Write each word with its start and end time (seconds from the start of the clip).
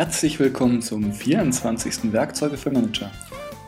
Herzlich 0.00 0.40
willkommen 0.40 0.80
zum 0.80 1.12
24. 1.12 2.10
Werkzeuge 2.10 2.56
für 2.56 2.70
Manager. 2.70 3.12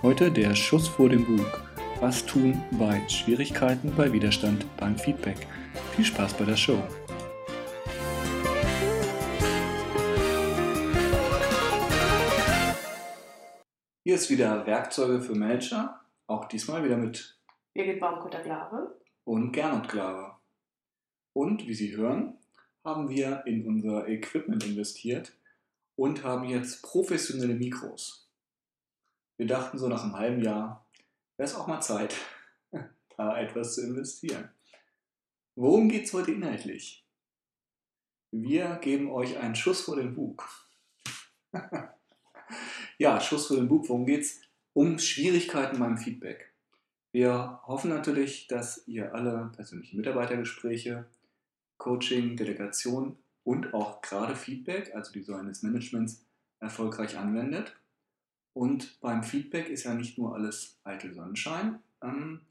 Heute 0.01 0.33
der 0.33 0.55
Schuss 0.55 0.89
vor 0.89 1.11
dem 1.11 1.27
Bug. 1.27 1.63
Was 2.01 2.25
tun 2.25 2.59
bei 2.79 3.07
Schwierigkeiten, 3.07 3.95
bei 3.95 4.11
Widerstand, 4.15 4.65
beim 4.79 4.97
Feedback. 4.97 5.37
Viel 5.95 6.07
Spaß 6.07 6.33
bei 6.39 6.47
der 6.47 6.57
Show. 6.57 6.83
Hier 14.03 14.15
ist 14.15 14.31
wieder 14.31 14.67
Werkzeuge 14.67 15.21
für 15.21 15.35
Manager. 15.35 16.01
Auch 16.29 16.47
diesmal 16.47 16.83
wieder 16.83 16.97
mit 16.97 17.39
Birgit 17.75 18.01
Baumkutter-Glave 18.01 18.99
und 19.25 19.53
Gernot 19.53 19.87
Glave. 19.91 20.39
Und 21.35 21.67
wie 21.69 21.75
Sie 21.75 21.95
hören, 21.95 22.39
haben 22.87 23.11
wir 23.11 23.43
in 23.45 23.67
unser 23.67 24.09
Equipment 24.09 24.65
investiert 24.65 25.35
und 25.97 26.25
haben 26.25 26.45
jetzt 26.45 26.83
professionelle 26.83 27.55
Mikros. 27.55 28.31
Wir 29.37 29.47
dachten 29.47 29.79
so 29.79 29.89
nach 29.89 30.05
einem 30.05 30.17
halben 30.17 30.43
Jahr, 30.43 30.89
wäre 31.37 31.49
es 31.49 31.55
auch 31.55 31.67
mal 31.67 31.81
Zeit, 31.81 32.15
da 33.17 33.39
etwas 33.39 33.75
zu 33.75 33.83
investieren. 33.83 34.51
Worum 35.55 35.89
geht 35.89 36.05
es 36.05 36.13
heute 36.13 36.33
inhaltlich? 36.33 37.07
Wir 38.31 38.77
geben 38.77 39.11
euch 39.11 39.37
einen 39.39 39.55
Schuss 39.55 39.83
vor 39.83 39.97
den 39.97 40.15
Bug. 40.15 40.49
ja, 42.99 43.21
Schuss 43.21 43.49
vor 43.49 43.57
den 43.57 43.69
Bug, 43.69 43.89
worum 43.89 44.07
geht 44.07 44.23
es? 44.23 44.41
Um 44.73 44.99
Schwierigkeiten 44.99 45.79
beim 45.79 45.99
Feedback. 45.99 46.55
Wir 47.13 47.61
hoffen 47.67 47.91
natürlich, 47.91 48.47
dass 48.47 48.89
ihr 48.89 49.15
alle 49.15 49.53
persönliche 49.55 49.97
Mitarbeitergespräche, 49.99 51.11
Coaching, 51.77 52.37
Delegation 52.37 53.22
und 53.45 53.75
auch 53.75 54.03
gerade 54.03 54.37
Feedback, 54.37 54.95
also 54.95 55.13
die 55.13 55.23
Säulen 55.23 55.49
des 55.49 55.63
Managements, 55.63 56.25
erfolgreich 56.61 57.19
anwendet. 57.19 57.77
Und 58.53 59.01
beim 59.01 59.23
Feedback 59.23 59.69
ist 59.69 59.85
ja 59.85 59.95
nicht 59.95 60.19
nur 60.19 60.35
alles 60.35 60.79
eitel 60.85 61.13
Sonnenschein. 61.13 61.83
Ähm, 62.03 62.43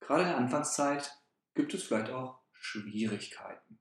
gerade 0.00 0.22
in 0.22 0.28
der 0.28 0.38
Anfangszeit 0.38 1.18
gibt 1.54 1.74
es 1.74 1.82
vielleicht 1.82 2.10
auch 2.10 2.38
Schwierigkeiten. 2.52 3.78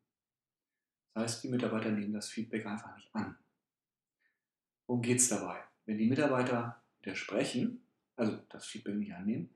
Das 1.13 1.23
heißt, 1.23 1.43
die 1.43 1.49
Mitarbeiter 1.49 1.91
nehmen 1.91 2.13
das 2.13 2.29
Feedback 2.29 2.65
einfach 2.65 2.95
nicht 2.95 3.13
an. 3.13 3.37
Worum 4.87 5.01
geht 5.01 5.19
es 5.19 5.29
dabei? 5.29 5.63
Wenn 5.85 5.97
die 5.97 6.07
Mitarbeiter 6.07 6.81
widersprechen, 6.99 7.81
also 8.15 8.37
das 8.49 8.65
Feedback 8.65 8.95
nicht 8.95 9.13
annehmen, 9.13 9.49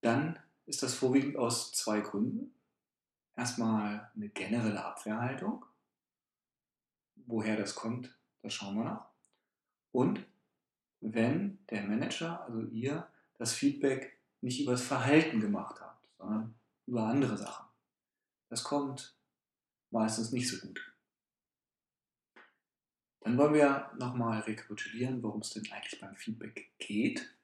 dann 0.00 0.38
ist 0.66 0.82
das 0.82 0.94
vorwiegend 0.94 1.36
aus 1.36 1.72
zwei 1.72 2.00
Gründen. 2.00 2.54
Erstmal 3.36 4.10
eine 4.14 4.28
generelle 4.30 4.84
Abwehrhaltung 4.84 5.64
Woher 7.26 7.56
das 7.56 7.74
kommt, 7.74 8.14
das 8.42 8.54
schauen 8.54 8.76
wir 8.76 8.84
nach. 8.84 9.08
Und 9.92 10.24
wenn 11.00 11.58
der 11.70 11.82
Manager, 11.82 12.44
also 12.44 12.60
ihr, 12.68 13.06
das 13.38 13.54
Feedback 13.54 14.18
nicht 14.40 14.60
über 14.60 14.72
das 14.72 14.82
Verhalten 14.82 15.40
gemacht 15.40 15.80
habt, 15.80 16.06
sondern 16.18 16.54
über 16.86 17.06
andere 17.06 17.36
Sachen. 17.36 17.66
Das 18.48 18.62
kommt 18.62 19.16
meistens 19.90 20.32
nicht 20.32 20.48
so 20.48 20.64
gut. 20.64 20.92
Dann 23.20 23.36
wollen 23.38 23.54
wir 23.54 23.90
nochmal 23.98 24.40
rekapitulieren, 24.40 25.22
worum 25.22 25.40
es 25.40 25.50
denn 25.50 25.70
eigentlich 25.72 26.00
beim 26.00 26.14
Feedback 26.14 26.70
geht. 26.78 27.34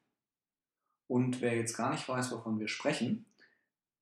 Und 1.09 1.41
wer 1.41 1.56
jetzt 1.56 1.77
gar 1.77 1.91
nicht 1.91 2.09
weiß, 2.09 2.31
wovon 2.31 2.61
wir 2.61 2.69
sprechen, 2.69 3.27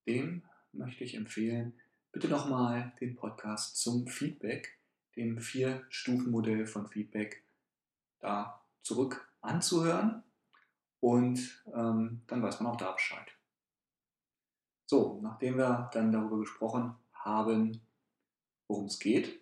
dem 0.07 0.43
möchte 0.73 1.05
ich 1.05 1.15
empfehlen, 1.15 1.73
bitte 2.13 2.29
nochmal 2.29 2.93
den 3.01 3.17
Podcast 3.17 3.79
zum 3.79 4.07
Feedback 4.07 4.79
dem 5.21 5.39
Vier-Stufen-Modell 5.39 6.67
von 6.67 6.89
Feedback 6.89 7.45
da 8.21 8.65
zurück 8.83 9.31
anzuhören 9.41 10.23
und 11.01 11.63
ähm, 11.75 12.23
dann 12.27 12.43
weiß 12.43 12.61
man 12.61 12.73
auch 12.73 12.77
da 12.77 12.93
Bescheid. 12.93 13.31
So, 14.87 15.21
nachdem 15.23 15.57
wir 15.57 15.89
dann 15.93 16.13
darüber 16.13 16.39
gesprochen 16.39 16.97
haben, 17.13 17.81
worum 18.67 18.87
es 18.87 18.99
geht, 18.99 19.41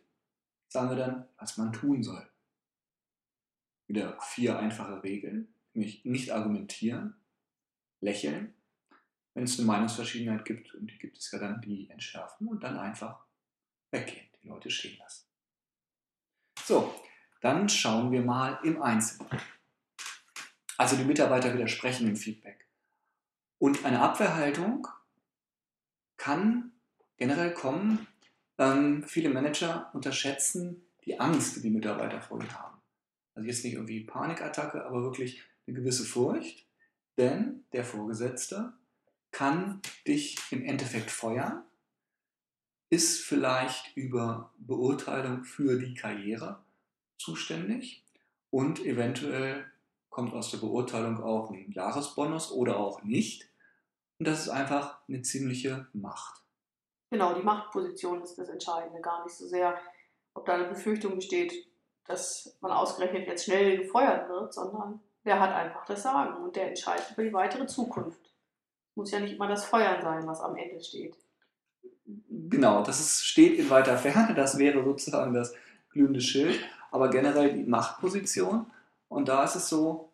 sagen 0.69 0.91
wir 0.91 0.97
dann, 0.97 1.29
was 1.39 1.57
man 1.57 1.73
tun 1.73 2.03
soll. 2.03 2.29
Wieder 3.87 4.21
vier 4.21 4.59
einfache 4.59 5.03
Regeln, 5.03 5.55
nämlich 5.73 6.05
nicht 6.05 6.31
argumentieren, 6.33 7.17
lächeln, 8.01 8.55
wenn 9.35 9.45
es 9.45 9.59
eine 9.59 9.67
Meinungsverschiedenheit 9.67 10.45
gibt, 10.45 10.75
und 10.75 10.91
die 10.91 10.99
gibt 10.99 11.17
es 11.17 11.31
ja 11.31 11.39
dann, 11.39 11.63
die 11.63 11.89
entschärfen 11.89 12.49
und 12.49 12.63
dann 12.63 12.77
einfach 12.77 13.25
weggehen, 13.91 14.29
die 14.43 14.49
Leute 14.49 14.71
stehen 14.71 14.99
lassen. 14.99 15.28
So, 16.69 16.95
dann 17.41 17.67
schauen 17.71 18.13
wir 18.13 18.21
mal 18.21 18.59
im 18.63 18.83
Einzelnen. 18.83 19.41
Also 20.77 20.97
die 20.97 21.05
Mitarbeiter 21.05 21.55
widersprechen 21.55 22.05
dem 22.05 22.17
Feedback. 22.17 22.69
Und 23.57 23.87
eine 23.87 24.03
Abwehrhaltung 24.03 24.87
kann 26.19 26.73
generell 27.17 27.55
kommen. 27.55 28.07
Ähm, 28.59 29.03
viele 29.05 29.31
Manager 29.31 29.89
unterschätzen 29.95 30.85
die 31.07 31.19
Angst, 31.19 31.57
die 31.57 31.63
die 31.63 31.71
Mitarbeiter 31.71 32.21
vor 32.21 32.39
ihnen 32.39 32.53
haben. 32.53 32.77
Also 33.35 33.49
jetzt 33.49 33.65
nicht 33.65 33.73
irgendwie 33.73 34.05
Panikattacke, 34.05 34.85
aber 34.85 35.03
wirklich 35.03 35.43
eine 35.67 35.75
gewisse 35.75 36.05
Furcht. 36.05 36.67
Denn 37.17 37.65
der 37.73 37.85
Vorgesetzte 37.85 38.75
kann 39.31 39.81
dich 40.07 40.37
im 40.51 40.63
Endeffekt 40.67 41.11
feuern 41.11 41.65
ist 42.91 43.21
vielleicht 43.21 43.97
über 43.97 44.53
Beurteilung 44.59 45.45
für 45.45 45.79
die 45.79 45.95
Karriere 45.95 46.63
zuständig 47.19 48.05
und 48.51 48.85
eventuell 48.85 49.67
kommt 50.09 50.35
aus 50.35 50.51
der 50.51 50.59
Beurteilung 50.59 51.23
auch 51.23 51.51
ein 51.51 51.71
Jahresbonus 51.71 52.51
oder 52.51 52.79
auch 52.79 53.03
nicht. 53.03 53.49
Und 54.19 54.27
das 54.27 54.41
ist 54.41 54.49
einfach 54.49 54.99
eine 55.07 55.23
ziemliche 55.23 55.87
Macht. 55.93 56.43
Genau, 57.11 57.35
die 57.35 57.43
Machtposition 57.43 58.23
ist 58.23 58.37
das 58.37 58.49
Entscheidende, 58.49 59.01
gar 59.01 59.25
nicht 59.25 59.37
so 59.37 59.47
sehr, 59.47 59.79
ob 60.35 60.47
da 60.47 60.55
eine 60.55 60.69
Befürchtung 60.69 61.17
besteht, 61.17 61.69
dass 62.05 62.57
man 62.61 62.73
ausgerechnet 62.73 63.27
jetzt 63.27 63.45
schnell 63.45 63.79
gefeuert 63.79 64.29
wird, 64.29 64.53
sondern 64.53 65.01
der 65.25 65.41
hat 65.41 65.51
einfach 65.51 65.85
das 65.85 66.03
Sagen 66.03 66.43
und 66.43 66.57
der 66.57 66.69
entscheidet 66.69 67.11
über 67.13 67.23
die 67.23 67.33
weitere 67.33 67.67
Zukunft. 67.67 68.33
Muss 68.95 69.11
ja 69.11 69.21
nicht 69.21 69.35
immer 69.35 69.47
das 69.47 69.65
Feuern 69.65 70.03
sein, 70.03 70.27
was 70.27 70.41
am 70.41 70.57
Ende 70.57 70.83
steht. 70.83 71.17
Genau, 72.29 72.83
das 72.83 73.01
ist, 73.01 73.27
steht 73.27 73.59
in 73.59 73.71
weiter 73.71 73.99
Ferne, 73.99 74.35
das 74.35 74.59
wäre 74.59 74.83
sozusagen 74.83 75.35
das 75.35 75.55
glühende 75.91 76.21
Schild, 76.21 76.59
aber 76.91 77.11
generell 77.11 77.53
die 77.53 77.65
Machtposition. 77.65 78.67
Und 79.09 79.29
da 79.29 79.45
ist 79.45 79.57
es 79.57 79.69
so, 79.69 80.11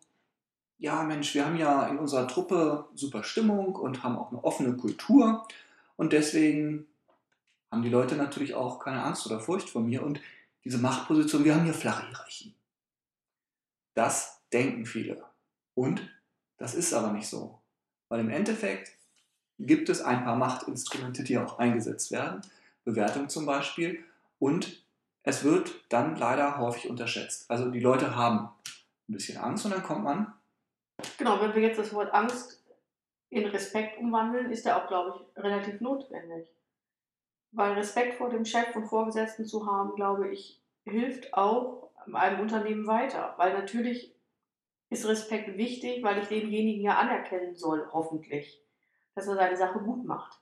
ja 0.77 1.03
Mensch, 1.03 1.33
wir 1.33 1.45
haben 1.45 1.57
ja 1.57 1.87
in 1.87 1.97
unserer 1.97 2.27
Truppe 2.27 2.85
super 2.95 3.23
Stimmung 3.23 3.75
und 3.75 4.03
haben 4.03 4.17
auch 4.17 4.31
eine 4.31 4.43
offene 4.43 4.75
Kultur 4.75 5.47
und 5.95 6.11
deswegen 6.11 6.85
haben 7.71 7.83
die 7.83 7.89
Leute 7.89 8.15
natürlich 8.15 8.53
auch 8.55 8.79
keine 8.79 9.03
Angst 9.03 9.25
oder 9.25 9.39
Furcht 9.39 9.69
vor 9.69 9.81
mir 9.81 10.03
und 10.03 10.19
diese 10.65 10.77
Machtposition, 10.77 11.45
wir 11.45 11.55
haben 11.55 11.63
hier 11.63 11.73
flache 11.73 12.07
Hierarchie. 12.07 12.53
Das 13.93 14.41
denken 14.51 14.85
viele. 14.85 15.23
Und 15.73 16.09
das 16.57 16.73
ist 16.73 16.93
aber 16.93 17.11
nicht 17.11 17.27
so. 17.27 17.61
Weil 18.09 18.19
im 18.19 18.29
Endeffekt 18.29 18.91
gibt 19.59 19.89
es 19.89 20.01
ein 20.01 20.23
paar 20.23 20.35
Machtinstrumente, 20.35 21.23
die 21.23 21.37
auch 21.37 21.59
eingesetzt 21.59 22.11
werden, 22.11 22.41
Bewertung 22.83 23.29
zum 23.29 23.45
Beispiel, 23.45 24.03
und 24.39 24.83
es 25.23 25.43
wird 25.43 25.73
dann 25.89 26.15
leider 26.17 26.57
häufig 26.57 26.89
unterschätzt. 26.89 27.49
Also 27.49 27.71
die 27.71 27.79
Leute 27.79 28.15
haben 28.15 28.49
ein 29.09 29.13
bisschen 29.13 29.37
Angst 29.37 29.65
und 29.65 29.71
dann 29.71 29.83
kommt 29.83 30.03
man. 30.03 30.33
Genau, 31.17 31.41
wenn 31.41 31.55
wir 31.55 31.61
jetzt 31.61 31.79
das 31.79 31.93
Wort 31.93 32.13
Angst 32.13 32.63
in 33.29 33.45
Respekt 33.45 33.97
umwandeln, 33.97 34.51
ist 34.51 34.65
der 34.65 34.77
auch, 34.77 34.87
glaube 34.87 35.15
ich, 35.15 35.43
relativ 35.43 35.81
notwendig. 35.81 36.47
Weil 37.51 37.73
Respekt 37.73 38.15
vor 38.15 38.29
dem 38.29 38.45
Chef 38.45 38.75
und 38.75 38.87
Vorgesetzten 38.87 39.45
zu 39.45 39.65
haben, 39.65 39.95
glaube 39.95 40.29
ich, 40.29 40.61
hilft 40.83 41.33
auch 41.33 41.89
einem 42.13 42.41
Unternehmen 42.41 42.85
weiter. 42.85 43.33
Weil 43.37 43.53
natürlich 43.53 44.13
ist 44.89 45.07
Respekt 45.07 45.57
wichtig, 45.57 46.03
weil 46.03 46.21
ich 46.21 46.27
denjenigen 46.27 46.83
ja 46.83 46.97
anerkennen 46.97 47.55
soll, 47.55 47.87
hoffentlich 47.91 48.64
dass 49.15 49.27
er 49.27 49.35
seine 49.35 49.57
Sache 49.57 49.79
gut 49.79 50.05
macht. 50.05 50.39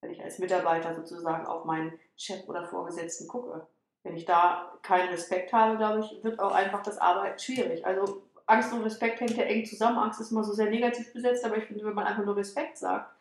Wenn 0.00 0.10
ich 0.10 0.22
als 0.22 0.38
Mitarbeiter 0.38 0.94
sozusagen 0.94 1.46
auf 1.46 1.64
meinen 1.64 1.98
Chef 2.16 2.48
oder 2.48 2.64
Vorgesetzten 2.64 3.28
gucke. 3.28 3.66
Wenn 4.02 4.16
ich 4.16 4.24
da 4.24 4.72
keinen 4.82 5.08
Respekt 5.08 5.52
habe, 5.52 5.76
glaube 5.76 6.00
ich, 6.00 6.24
wird 6.24 6.38
auch 6.38 6.52
einfach 6.52 6.82
das 6.82 6.98
Arbeiten 6.98 7.38
schwierig. 7.38 7.84
Also 7.84 8.22
Angst 8.46 8.72
und 8.72 8.82
Respekt 8.82 9.20
hängt 9.20 9.36
ja 9.36 9.44
eng 9.44 9.64
zusammen. 9.64 9.98
Angst 9.98 10.20
ist 10.20 10.30
immer 10.30 10.44
so 10.44 10.52
sehr 10.52 10.70
negativ 10.70 11.12
besetzt, 11.12 11.44
aber 11.44 11.56
ich 11.58 11.64
finde, 11.64 11.84
wenn 11.84 11.94
man 11.94 12.06
einfach 12.06 12.24
nur 12.24 12.36
Respekt 12.36 12.78
sagt, 12.78 13.12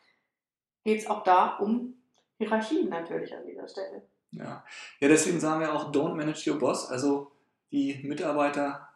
geht 0.84 1.00
es 1.00 1.08
auch 1.08 1.24
da 1.24 1.58
um 1.58 1.96
Hierarchien 2.38 2.90
natürlich 2.90 3.36
an 3.36 3.46
dieser 3.46 3.68
Stelle. 3.68 4.04
Ja. 4.32 4.64
ja, 5.00 5.08
deswegen 5.08 5.40
sagen 5.40 5.62
wir 5.62 5.74
auch, 5.74 5.92
don't 5.92 6.14
manage 6.14 6.50
your 6.50 6.60
boss, 6.60 6.90
also 6.90 7.32
die 7.72 8.02
Mitarbeiter 8.04 8.88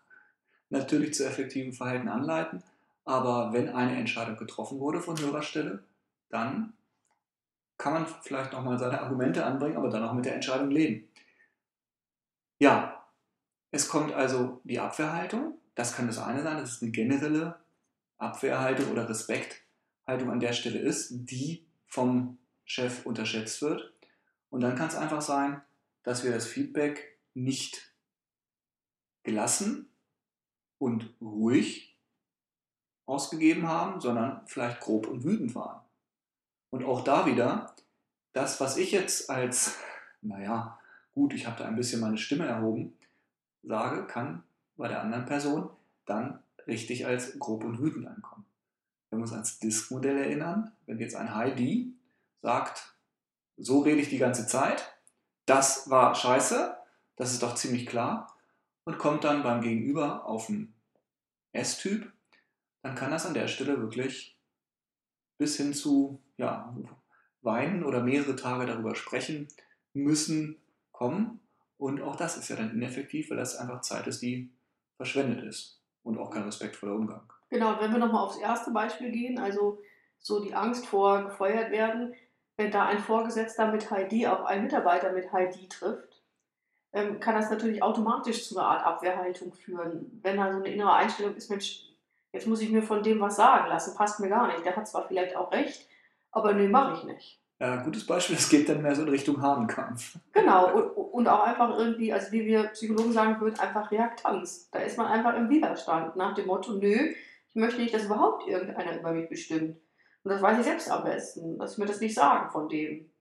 natürlich 0.69 1.13
zu 1.13 1.25
effektivem 1.25 1.73
Verhalten 1.73 2.09
anleiten, 2.09 2.61
aber 3.05 3.53
wenn 3.53 3.69
eine 3.69 3.97
Entscheidung 3.97 4.37
getroffen 4.37 4.79
wurde 4.79 4.99
von 4.99 5.17
höherer 5.19 5.41
Stelle, 5.41 5.83
dann 6.29 6.73
kann 7.77 7.93
man 7.93 8.05
vielleicht 8.21 8.51
nochmal 8.53 8.77
seine 8.77 9.01
Argumente 9.01 9.45
anbringen, 9.45 9.77
aber 9.77 9.89
dann 9.89 10.03
auch 10.03 10.13
mit 10.13 10.25
der 10.25 10.35
Entscheidung 10.35 10.69
leben. 10.69 11.07
Ja, 12.59 12.95
Es 13.71 13.87
kommt 13.87 14.13
also 14.13 14.61
die 14.63 14.79
Abwehrhaltung. 14.79 15.57
Das 15.75 15.95
kann 15.95 16.07
das 16.07 16.17
eine 16.17 16.41
sein, 16.41 16.57
dass 16.57 16.73
es 16.73 16.81
eine 16.81 16.91
generelle 16.91 17.59
Abwehrhaltung 18.17 18.91
oder 18.91 19.07
Respekthaltung 19.07 20.31
an 20.31 20.39
der 20.39 20.53
Stelle 20.53 20.79
ist, 20.79 21.09
die 21.11 21.65
vom 21.87 22.37
Chef 22.65 23.05
unterschätzt 23.05 23.61
wird. 23.61 23.93
Und 24.49 24.61
dann 24.61 24.75
kann 24.75 24.87
es 24.87 24.95
einfach 24.95 25.21
sein, 25.21 25.61
dass 26.03 26.23
wir 26.23 26.31
das 26.31 26.47
Feedback 26.47 27.19
nicht 27.33 27.93
gelassen 29.23 29.89
und 30.79 31.13
ruhig 31.21 31.97
ausgegeben 33.05 33.67
haben, 33.67 34.01
sondern 34.01 34.45
vielleicht 34.47 34.79
grob 34.81 35.07
und 35.07 35.23
wütend 35.23 35.53
waren. 35.55 35.81
Und 36.69 36.85
auch 36.85 37.03
da 37.03 37.25
wieder, 37.25 37.75
das, 38.33 38.59
was 38.59 38.77
ich 38.77 38.91
jetzt 38.91 39.29
als, 39.29 39.77
naja, 40.21 40.79
gut, 41.13 41.33
ich 41.33 41.47
habe 41.47 41.57
da 41.57 41.65
ein 41.65 41.75
bisschen 41.75 42.01
meine 42.01 42.17
Stimme 42.17 42.45
erhoben, 42.45 42.97
sage, 43.63 44.05
kann 44.05 44.43
bei 44.77 44.87
der 44.87 45.01
anderen 45.01 45.25
Person 45.25 45.69
dann 46.05 46.41
richtig 46.67 47.05
als 47.05 47.37
grob 47.39 47.63
und 47.63 47.79
wütend 47.79 48.07
ankommen. 48.07 48.45
Wenn 49.09 49.19
wir 49.19 49.23
uns 49.23 49.33
ans 49.33 49.59
Disk-Modell 49.59 50.17
erinnern, 50.17 50.71
wenn 50.85 50.99
jetzt 50.99 51.15
ein 51.15 51.35
Heidi 51.35 51.93
sagt, 52.41 52.95
so 53.57 53.79
rede 53.79 53.99
ich 53.99 54.09
die 54.09 54.17
ganze 54.17 54.47
Zeit, 54.47 54.93
das 55.45 55.89
war 55.89 56.15
scheiße, 56.15 56.77
das 57.15 57.33
ist 57.33 57.43
doch 57.43 57.55
ziemlich 57.55 57.85
klar, 57.85 58.33
und 58.85 58.97
kommt 58.97 59.23
dann 59.23 59.43
beim 59.43 59.61
Gegenüber 59.61 60.25
auf 60.25 60.49
einen 60.49 60.73
S-Typ, 61.51 62.11
dann 62.81 62.95
kann 62.95 63.11
das 63.11 63.25
an 63.25 63.33
der 63.33 63.47
Stelle 63.47 63.79
wirklich 63.81 64.37
bis 65.37 65.57
hin 65.57 65.73
zu 65.73 66.21
ja, 66.39 66.73
weinen 67.41 67.83
oder 67.83 68.01
mehrere 68.01 68.35
Tage 68.35 68.65
darüber 68.65 68.95
sprechen 68.95 69.47
müssen 69.93 70.57
kommen. 70.91 71.41
Und 71.77 72.01
auch 72.01 72.15
das 72.15 72.37
ist 72.37 72.49
ja 72.49 72.55
dann 72.55 72.71
ineffektiv, 72.71 73.29
weil 73.29 73.37
das 73.37 73.55
einfach 73.55 73.81
Zeit 73.81 74.07
ist, 74.07 74.21
die 74.21 74.51
verschwendet 74.97 75.43
ist 75.43 75.81
und 76.03 76.17
auch 76.17 76.31
kein 76.31 76.43
respektvoller 76.43 76.95
Umgang. 76.95 77.21
Genau, 77.49 77.79
wenn 77.79 77.91
wir 77.91 77.99
nochmal 77.99 78.23
aufs 78.23 78.37
erste 78.37 78.71
Beispiel 78.71 79.11
gehen, 79.11 79.39
also 79.39 79.81
so 80.17 80.43
die 80.43 80.53
Angst 80.53 80.85
vor 80.85 81.23
gefeuert 81.23 81.71
werden, 81.71 82.13
wenn 82.57 82.71
da 82.71 82.85
ein 82.85 82.99
Vorgesetzter 82.99 83.71
mit 83.71 83.89
Heidi 83.89 84.27
auf 84.27 84.43
einen 84.45 84.63
Mitarbeiter 84.63 85.13
mit 85.13 85.31
Heidi 85.31 85.67
trifft, 85.69 86.21
ähm, 86.91 87.19
kann 87.19 87.35
das 87.35 87.49
natürlich 87.49 87.81
automatisch 87.81 88.47
zu 88.47 88.57
einer 88.57 88.67
Art 88.67 88.85
Abwehrhaltung 88.85 89.53
führen. 89.53 90.19
Wenn 90.21 90.37
da 90.37 90.51
so 90.51 90.59
eine 90.59 90.71
innere 90.71 90.93
Einstellung 90.93 91.35
ist, 91.35 91.49
Mensch, 91.49 91.83
jetzt 92.33 92.47
muss 92.47 92.61
ich 92.61 92.69
mir 92.69 92.81
von 92.81 93.03
dem 93.03 93.21
was 93.21 93.37
sagen 93.37 93.69
lassen, 93.69 93.95
passt 93.95 94.19
mir 94.19 94.29
gar 94.29 94.47
nicht. 94.47 94.65
Der 94.65 94.75
hat 94.75 94.87
zwar 94.87 95.07
vielleicht 95.07 95.35
auch 95.35 95.51
recht, 95.51 95.88
aber 96.31 96.53
nee, 96.53 96.67
mache 96.67 96.97
ich 96.97 97.03
nicht. 97.03 97.41
Ja, 97.59 97.75
gutes 97.83 98.05
Beispiel, 98.05 98.37
es 98.37 98.47
geht 98.47 98.69
dann 98.69 98.81
mehr 98.81 98.95
so 98.95 99.01
in 99.01 99.09
Richtung 99.09 99.41
Hahnkampf. 99.41 100.17
Genau, 100.31 100.73
und, 100.73 100.91
und 100.91 101.27
auch 101.27 101.43
einfach 101.43 101.77
irgendwie, 101.77 102.13
also 102.13 102.31
wie 102.31 102.45
wir 102.45 102.67
Psychologen 102.69 103.11
sagen 103.11 103.39
würden, 103.41 103.59
einfach 103.59 103.91
Reaktanz. 103.91 104.69
Da 104.71 104.79
ist 104.79 104.97
man 104.97 105.07
einfach 105.07 105.35
im 105.35 105.49
Widerstand 105.49 106.15
nach 106.15 106.33
dem 106.35 106.47
Motto, 106.47 106.73
nö, 106.73 107.13
ich 107.49 107.55
möchte 107.55 107.81
nicht, 107.81 107.93
dass 107.93 108.05
überhaupt 108.05 108.47
irgendeiner 108.47 108.97
über 108.97 109.11
mich 109.11 109.27
bestimmt. 109.27 109.77
Und 110.23 110.31
das 110.31 110.41
weiß 110.41 110.59
ich 110.59 110.65
selbst 110.65 110.89
am 110.89 111.03
besten. 111.03 111.57
Lass 111.57 111.77
mir 111.77 111.85
das 111.85 111.99
nicht 111.99 112.15
sagen 112.15 112.49
von 112.49 112.69
dem. 112.69 113.11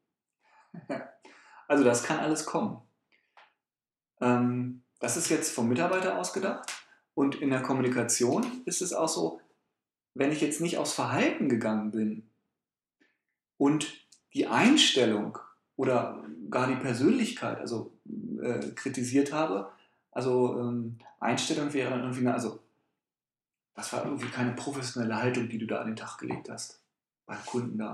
Also 1.70 1.84
das 1.84 2.02
kann 2.02 2.18
alles 2.18 2.46
kommen. 2.46 2.80
Ähm, 4.22 4.84
das 5.00 5.18
ist 5.18 5.28
jetzt 5.28 5.54
vom 5.54 5.68
Mitarbeiter 5.68 6.18
ausgedacht. 6.18 6.72
Und 7.12 7.34
in 7.42 7.50
der 7.50 7.60
Kommunikation 7.60 8.62
ist 8.64 8.80
es 8.80 8.94
auch 8.94 9.08
so, 9.08 9.42
wenn 10.14 10.32
ich 10.32 10.40
jetzt 10.40 10.62
nicht 10.62 10.78
aufs 10.78 10.94
Verhalten 10.94 11.50
gegangen 11.50 11.90
bin 11.90 12.27
und 13.58 13.92
die 14.34 14.46
Einstellung 14.46 15.38
oder 15.76 16.24
gar 16.50 16.66
die 16.68 16.76
Persönlichkeit 16.76 17.58
also 17.58 17.92
äh, 18.42 18.70
kritisiert 18.74 19.32
habe, 19.32 19.70
also 20.10 20.58
ähm, 20.58 20.98
Einstellung 21.20 21.72
wäre 21.72 21.90
dann 21.90 22.00
irgendwie, 22.00 22.20
eine, 22.20 22.34
also 22.34 22.60
das 23.74 23.92
war 23.92 24.04
irgendwie 24.04 24.28
keine 24.28 24.52
professionelle 24.52 25.16
Haltung, 25.16 25.48
die 25.48 25.58
du 25.58 25.66
da 25.66 25.80
an 25.80 25.88
den 25.88 25.96
Tag 25.96 26.18
gelegt 26.18 26.48
hast 26.48 26.80
beim 27.26 27.44
Kunden 27.44 27.78
da. 27.78 27.92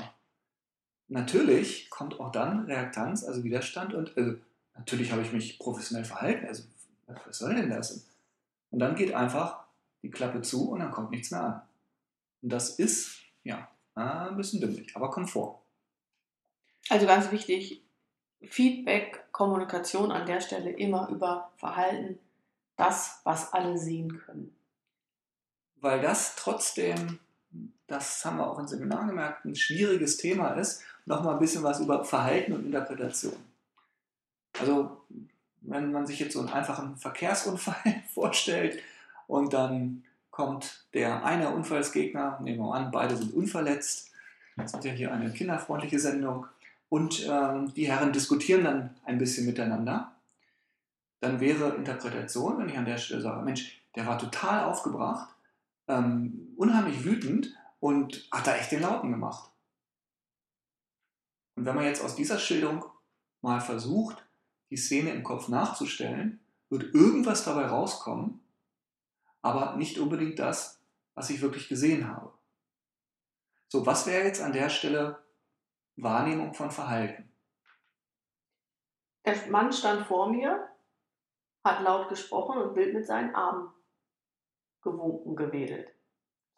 Natürlich 1.08 1.90
kommt 1.90 2.18
auch 2.20 2.32
dann 2.32 2.64
Reaktanz, 2.66 3.24
also 3.24 3.44
Widerstand 3.44 3.92
und 3.94 4.16
äh, 4.16 4.36
natürlich 4.74 5.12
habe 5.12 5.22
ich 5.22 5.32
mich 5.32 5.58
professionell 5.58 6.04
verhalten. 6.04 6.46
Also 6.46 6.64
was 7.06 7.38
soll 7.38 7.54
denn 7.54 7.70
das? 7.70 8.06
Und 8.70 8.78
dann 8.78 8.94
geht 8.94 9.12
einfach 9.12 9.64
die 10.02 10.10
Klappe 10.10 10.40
zu 10.42 10.70
und 10.70 10.80
dann 10.80 10.90
kommt 10.90 11.10
nichts 11.10 11.30
mehr 11.30 11.42
an. 11.42 11.62
Und 12.42 12.50
das 12.50 12.78
ist, 12.78 13.18
ja, 13.42 13.68
ein 13.94 14.36
bisschen 14.36 14.60
dümmlich, 14.60 14.94
aber 14.96 15.10
kommt 15.10 15.30
vor. 15.30 15.62
Also 16.88 17.06
ganz 17.06 17.30
wichtig, 17.30 17.82
Feedback, 18.42 19.24
Kommunikation 19.32 20.10
an 20.10 20.26
der 20.26 20.40
Stelle 20.40 20.70
immer 20.70 21.08
über 21.08 21.50
Verhalten, 21.56 22.18
das, 22.76 23.20
was 23.24 23.52
alle 23.52 23.78
sehen 23.78 24.18
können. 24.18 24.54
Weil 25.76 26.00
das 26.02 26.36
trotzdem 26.36 27.20
das 27.86 28.24
haben 28.24 28.38
wir 28.38 28.50
auch 28.50 28.58
im 28.58 28.66
Seminar 28.66 29.06
gemerkt, 29.06 29.44
ein 29.44 29.54
schwieriges 29.54 30.16
Thema 30.16 30.54
ist, 30.54 30.82
nochmal 31.06 31.34
ein 31.34 31.40
bisschen 31.40 31.62
was 31.62 31.80
über 31.80 32.04
Verhalten 32.04 32.52
und 32.52 32.66
Interpretation. 32.66 33.36
Also, 34.58 35.04
wenn 35.60 35.92
man 35.92 36.06
sich 36.06 36.18
jetzt 36.20 36.34
so 36.34 36.40
einen 36.40 36.48
einfachen 36.48 36.96
Verkehrsunfall 36.96 38.02
vorstellt 38.14 38.80
und 39.26 39.52
dann 39.52 40.04
kommt 40.34 40.84
der 40.94 41.24
eine 41.24 41.50
Unfallsgegner, 41.50 42.40
nehmen 42.42 42.58
wir 42.58 42.74
an, 42.74 42.90
beide 42.90 43.16
sind 43.16 43.32
unverletzt, 43.34 44.10
das 44.56 44.74
ist 44.74 44.84
ja 44.84 44.90
hier 44.90 45.12
eine 45.12 45.32
kinderfreundliche 45.32 46.00
Sendung, 46.00 46.46
und 46.88 47.24
ähm, 47.28 47.72
die 47.74 47.86
Herren 47.86 48.12
diskutieren 48.12 48.64
dann 48.64 48.96
ein 49.04 49.18
bisschen 49.18 49.46
miteinander, 49.46 50.12
dann 51.20 51.38
wäre 51.38 51.76
Interpretation, 51.76 52.58
wenn 52.58 52.68
ich 52.68 52.76
an 52.76 52.84
der 52.84 52.98
Stelle 52.98 53.20
sage, 53.20 53.44
Mensch, 53.44 53.80
der 53.94 54.06
war 54.06 54.18
total 54.18 54.64
aufgebracht, 54.64 55.28
ähm, 55.86 56.52
unheimlich 56.56 57.04
wütend 57.04 57.56
und 57.78 58.26
hat 58.32 58.48
da 58.48 58.56
echt 58.56 58.72
den 58.72 58.82
Lauten 58.82 59.12
gemacht. 59.12 59.52
Und 61.54 61.64
wenn 61.64 61.76
man 61.76 61.84
jetzt 61.84 62.02
aus 62.02 62.16
dieser 62.16 62.40
Schilderung 62.40 62.84
mal 63.40 63.60
versucht, 63.60 64.24
die 64.70 64.76
Szene 64.76 65.10
im 65.10 65.22
Kopf 65.22 65.46
nachzustellen, 65.46 66.40
wird 66.70 66.92
irgendwas 66.92 67.44
dabei 67.44 67.66
rauskommen, 67.66 68.40
aber 69.44 69.76
nicht 69.76 69.98
unbedingt 69.98 70.38
das, 70.38 70.82
was 71.14 71.28
ich 71.28 71.42
wirklich 71.42 71.68
gesehen 71.68 72.08
habe. 72.08 72.32
So, 73.68 73.84
was 73.84 74.06
wäre 74.06 74.24
jetzt 74.24 74.40
an 74.40 74.54
der 74.54 74.70
Stelle 74.70 75.22
Wahrnehmung 75.96 76.54
von 76.54 76.70
Verhalten? 76.70 77.30
Der 79.26 79.36
Mann 79.48 79.70
stand 79.70 80.06
vor 80.06 80.30
mir, 80.30 80.66
hat 81.62 81.82
laut 81.82 82.08
gesprochen 82.08 82.58
und 82.58 82.74
wild 82.74 82.94
mit 82.94 83.06
seinen 83.06 83.34
Armen 83.34 83.70
gewunken, 84.82 85.36
gewedelt. 85.36 85.94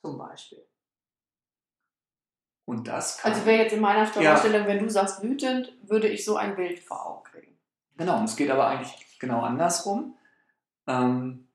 Zum 0.03 0.17
Beispiel. 0.17 0.65
Und 2.67 2.87
das 2.87 3.19
kann. 3.19 3.33
Also 3.33 3.47
wäre 3.47 3.63
jetzt 3.65 3.73
in 3.73 3.81
meiner 3.81 4.07
Vorstellung, 4.07 4.63
ja. 4.63 4.67
wenn 4.67 4.79
du 4.79 4.89
sagst 4.89 5.23
wütend, 5.23 5.77
würde 5.83 6.09
ich 6.09 6.25
so 6.25 6.37
ein 6.37 6.55
Bild 6.55 6.79
vor 6.81 7.05
Augen 7.05 7.25
kriegen. 7.25 7.59
Genau, 7.97 8.19
und 8.19 8.25
es 8.25 8.37
geht 8.37 8.51
aber 8.51 8.69
eigentlich 8.69 9.19
genau 9.19 9.41
andersrum, 9.41 10.17
ähm, 10.87 11.46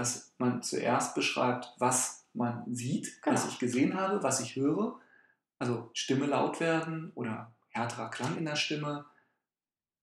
dass 0.00 0.32
man 0.38 0.62
zuerst 0.62 1.14
beschreibt, 1.14 1.74
was 1.78 2.26
man 2.32 2.64
sieht, 2.74 3.20
genau. 3.20 3.36
was 3.36 3.46
ich 3.48 3.58
gesehen 3.58 3.94
habe, 3.94 4.22
was 4.22 4.40
ich 4.40 4.56
höre. 4.56 4.98
Also 5.58 5.90
Stimme 5.92 6.24
laut 6.24 6.58
werden 6.58 7.12
oder 7.14 7.52
härterer 7.68 8.08
Klang 8.08 8.38
in 8.38 8.46
der 8.46 8.56
Stimme, 8.56 9.04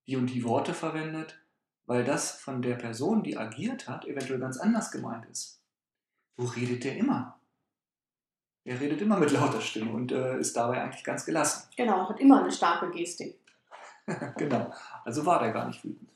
die 0.06 0.16
und 0.16 0.28
die 0.28 0.44
Worte 0.44 0.76
verwendet, 0.76 1.40
weil 1.88 2.04
das 2.04 2.32
von 2.32 2.62
der 2.62 2.76
Person, 2.76 3.24
die 3.24 3.38
agiert 3.38 3.90
hat, 3.90 4.06
eventuell 4.06 4.40
ganz 4.40 4.58
anders 4.58 4.92
gemeint 4.92 5.26
ist. 5.26 5.64
So 6.38 6.46
redet 6.46 6.84
der 6.84 6.96
immer. 6.96 7.40
Er 8.66 8.80
redet 8.80 9.02
immer 9.02 9.18
mit 9.18 9.32
lauter 9.32 9.62
Stimme 9.62 9.94
und 9.94 10.12
äh, 10.12 10.38
ist 10.38 10.56
dabei 10.56 10.84
eigentlich 10.84 11.04
ganz 11.04 11.26
gelassen. 11.26 11.70
Genau, 11.76 12.08
hat 12.08 12.20
immer 12.20 12.42
eine 12.42 12.52
starke 12.52 12.92
Gestik. 12.92 13.40
genau, 14.38 14.72
also 15.06 15.26
war 15.26 15.40
der 15.40 15.54
gar 15.54 15.66
nicht 15.66 15.84
wütend. 15.84 16.12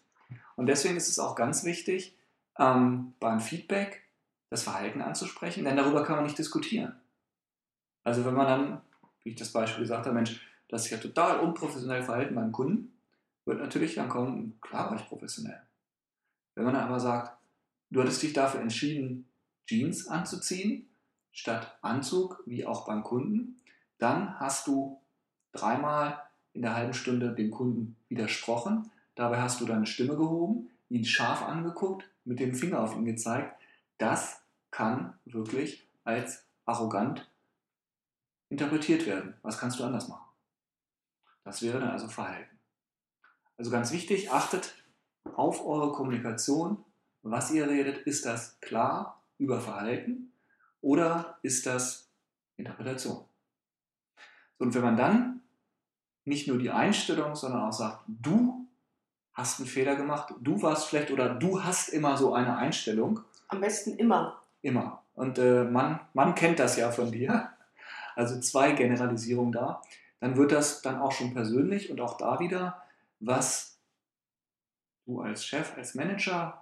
Und 0.56 0.68
deswegen 0.68 0.98
ist 0.98 1.08
es 1.08 1.18
auch 1.18 1.36
ganz 1.36 1.64
wichtig, 1.64 2.16
ähm, 2.62 3.14
beim 3.20 3.40
Feedback 3.40 4.04
das 4.50 4.64
Verhalten 4.64 5.02
anzusprechen, 5.02 5.66
denn 5.66 5.76
darüber 5.76 6.04
kann 6.04 6.18
man 6.18 6.26
nicht 6.26 6.38
diskutieren. 6.38 6.96
Also 8.04 8.24
wenn 8.26 8.36
man 8.36 8.48
dann, 8.48 8.82
wie 9.24 9.32
ich 9.32 9.36
das 9.36 9.52
Beispiel 9.52 9.82
gesagt 9.82 10.06
habe, 10.06 10.16
Mensch, 10.16 10.40
das 10.68 10.86
ist 10.86 10.92
ja 10.92 10.98
total 10.98 11.40
unprofessionell 11.40 12.04
verhalten 12.04 12.36
beim 12.36 12.52
Kunden, 12.52 12.94
wird 13.46 13.60
natürlich 13.60 13.96
dann 13.96 14.10
kommen, 14.10 14.60
klar 14.62 14.90
war 14.90 14.98
ich 14.98 15.08
professionell. 15.08 15.62
Wenn 16.56 16.66
man 16.66 16.74
dann 16.74 16.88
aber 16.88 17.00
sagt, 17.00 17.38
du 17.90 18.02
hattest 18.02 18.22
dich 18.22 18.34
dafür 18.34 18.62
entschieden, 18.62 19.28
Jeans 19.66 20.08
anzuziehen, 20.08 20.90
statt 21.32 21.78
Anzug, 21.82 22.44
wie 22.46 22.66
auch 22.66 22.86
beim 22.86 23.04
Kunden, 23.04 23.62
dann 23.98 24.40
hast 24.40 24.68
du 24.68 25.02
dreimal 25.54 26.22
in 26.54 26.62
der 26.62 26.76
halben 26.76 26.94
Stunde 26.94 27.34
dem 27.34 27.52
Kunden 27.52 27.96
widersprochen. 28.10 28.92
Dabei 29.16 29.42
hast 29.42 29.62
du 29.62 29.66
deine 29.66 29.86
Stimme 29.86 30.16
gehoben, 30.18 30.71
ihn 30.92 31.06
scharf 31.06 31.42
angeguckt, 31.42 32.06
mit 32.26 32.40
dem 32.40 32.54
Finger 32.54 32.82
auf 32.82 32.96
ihn 32.96 33.06
gezeigt. 33.06 33.60
Das 33.98 34.42
kann 34.72 35.18
wirklich 35.26 35.88
als 36.04 36.46
arrogant 36.66 37.30
interpretiert 38.50 39.06
werden. 39.06 39.36
Was 39.42 39.58
kannst 39.58 39.80
du 39.80 39.86
anders 39.86 40.10
machen? 40.10 40.30
Das 41.44 41.62
wäre 41.62 41.80
dann 41.80 41.90
also 41.90 42.08
Verhalten. 42.08 42.60
Also 43.58 43.72
ganz 43.72 43.92
wichtig, 43.92 44.32
achtet 44.32 44.76
auf 45.36 45.66
eure 45.66 45.94
Kommunikation, 45.94 46.84
was 47.24 47.52
ihr 47.52 47.70
redet, 47.70 48.00
ist 48.00 48.26
das 48.26 48.60
klar 48.60 49.24
über 49.38 49.62
Verhalten 49.62 50.34
oder 50.82 51.38
ist 51.42 51.66
das 51.66 52.10
Interpretation? 52.58 53.24
Und 54.58 54.74
wenn 54.74 54.82
man 54.82 54.98
dann 54.98 55.42
nicht 56.26 56.48
nur 56.48 56.58
die 56.58 56.72
Einstellung, 56.72 57.36
sondern 57.36 57.62
auch 57.62 57.74
sagt, 57.74 58.04
du 58.08 58.68
hast 59.42 59.60
einen 59.60 59.68
Fehler 59.68 59.96
gemacht, 59.96 60.34
du 60.40 60.62
warst 60.62 60.88
vielleicht 60.88 61.12
oder 61.12 61.30
du 61.30 61.64
hast 61.64 61.90
immer 61.90 62.16
so 62.16 62.34
eine 62.34 62.58
Einstellung. 62.58 63.20
Am 63.48 63.60
besten 63.60 63.98
immer. 63.98 64.42
Immer. 64.62 65.02
Und 65.16 65.38
äh, 65.38 65.64
man, 65.64 66.00
man 66.14 66.36
kennt 66.36 66.60
das 66.60 66.78
ja 66.78 66.92
von 66.92 67.12
dir. 67.12 67.50
Also 68.16 68.40
zwei 68.40 68.74
Generalisierungen 68.74 69.52
da. 69.52 69.82
Dann 70.20 70.38
wird 70.38 70.52
das 70.52 70.82
dann 70.82 71.00
auch 71.00 71.12
schon 71.12 71.34
persönlich 71.34 71.90
und 71.90 72.00
auch 72.02 72.18
da 72.18 72.40
wieder, 72.40 72.84
was 73.20 73.80
du 75.06 75.22
als 75.22 75.46
Chef, 75.46 75.76
als 75.78 75.96
Manager, 75.96 76.62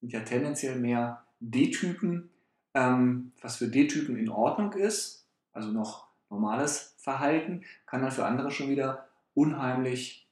sind 0.00 0.12
ja 0.12 0.20
tendenziell 0.20 0.76
mehr 0.76 1.24
D-Typen, 1.40 2.30
ähm, 2.74 3.32
was 3.40 3.56
für 3.56 3.68
D-Typen 3.68 4.16
in 4.16 4.28
Ordnung 4.28 4.72
ist, 4.72 5.26
also 5.52 5.70
noch 5.70 6.08
normales 6.30 6.94
Verhalten, 6.98 7.64
kann 7.86 8.02
dann 8.02 8.12
für 8.12 8.26
andere 8.26 8.50
schon 8.50 8.68
wieder 8.68 9.08
unheimlich 9.34 10.27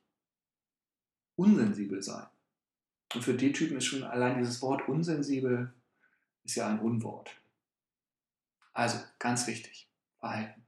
unsensibel 1.37 2.02
sein. 2.02 2.26
Und 3.14 3.23
für 3.23 3.35
D-Typen 3.35 3.76
ist 3.76 3.85
schon 3.85 4.02
allein 4.02 4.38
dieses 4.38 4.61
Wort 4.62 4.88
unsensibel 4.88 5.73
ist 6.45 6.57
ja 6.57 6.69
ein 6.69 6.81
Unwort. 6.81 7.31
Also 8.73 8.99
ganz 9.19 9.47
wichtig, 9.47 9.88
Verhalten. 10.19 10.62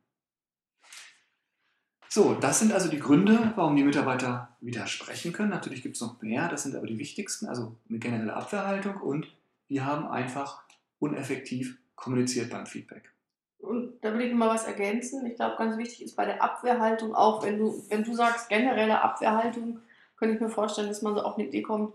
So, 2.11 2.35
das 2.35 2.59
sind 2.59 2.73
also 2.73 2.89
die 2.89 2.99
Gründe, 2.99 3.53
warum 3.55 3.77
die 3.77 3.85
Mitarbeiter 3.85 4.57
widersprechen 4.61 5.33
können. 5.33 5.51
Natürlich 5.51 5.83
gibt 5.83 5.97
es 5.97 6.01
noch 6.01 6.21
mehr, 6.23 6.49
das 6.49 6.63
sind 6.63 6.75
aber 6.75 6.87
die 6.87 6.99
wichtigsten. 6.99 7.47
Also 7.47 7.77
eine 7.89 7.99
generelle 7.99 8.35
Abwehrhaltung 8.35 8.97
und 8.97 9.27
wir 9.69 9.85
haben 9.85 10.09
einfach 10.09 10.63
uneffektiv 10.99 11.77
kommuniziert 11.97 12.51
beim 12.51 12.67
Feedback. 12.67 13.13
Und 13.59 14.01
da 14.01 14.15
will 14.15 14.23
ich 14.23 14.35
mal 14.35 14.49
was 14.49 14.65
ergänzen. 14.65 15.27
Ich 15.27 15.35
glaube, 15.35 15.57
ganz 15.59 15.77
wichtig 15.77 16.03
ist 16.03 16.17
bei 16.17 16.25
der 16.25 16.43
Abwehrhaltung 16.43 17.15
auch, 17.15 17.45
wenn 17.45 17.59
du, 17.59 17.85
wenn 17.89 18.05
du 18.05 18.15
sagst 18.15 18.49
generelle 18.49 19.03
Abwehrhaltung, 19.03 19.81
könnte 20.19 20.35
ich 20.35 20.41
mir 20.41 20.49
vorstellen, 20.49 20.89
dass 20.89 21.03
man 21.03 21.15
so 21.15 21.23
auf 21.23 21.37
eine 21.37 21.47
Idee 21.47 21.63
kommt, 21.63 21.95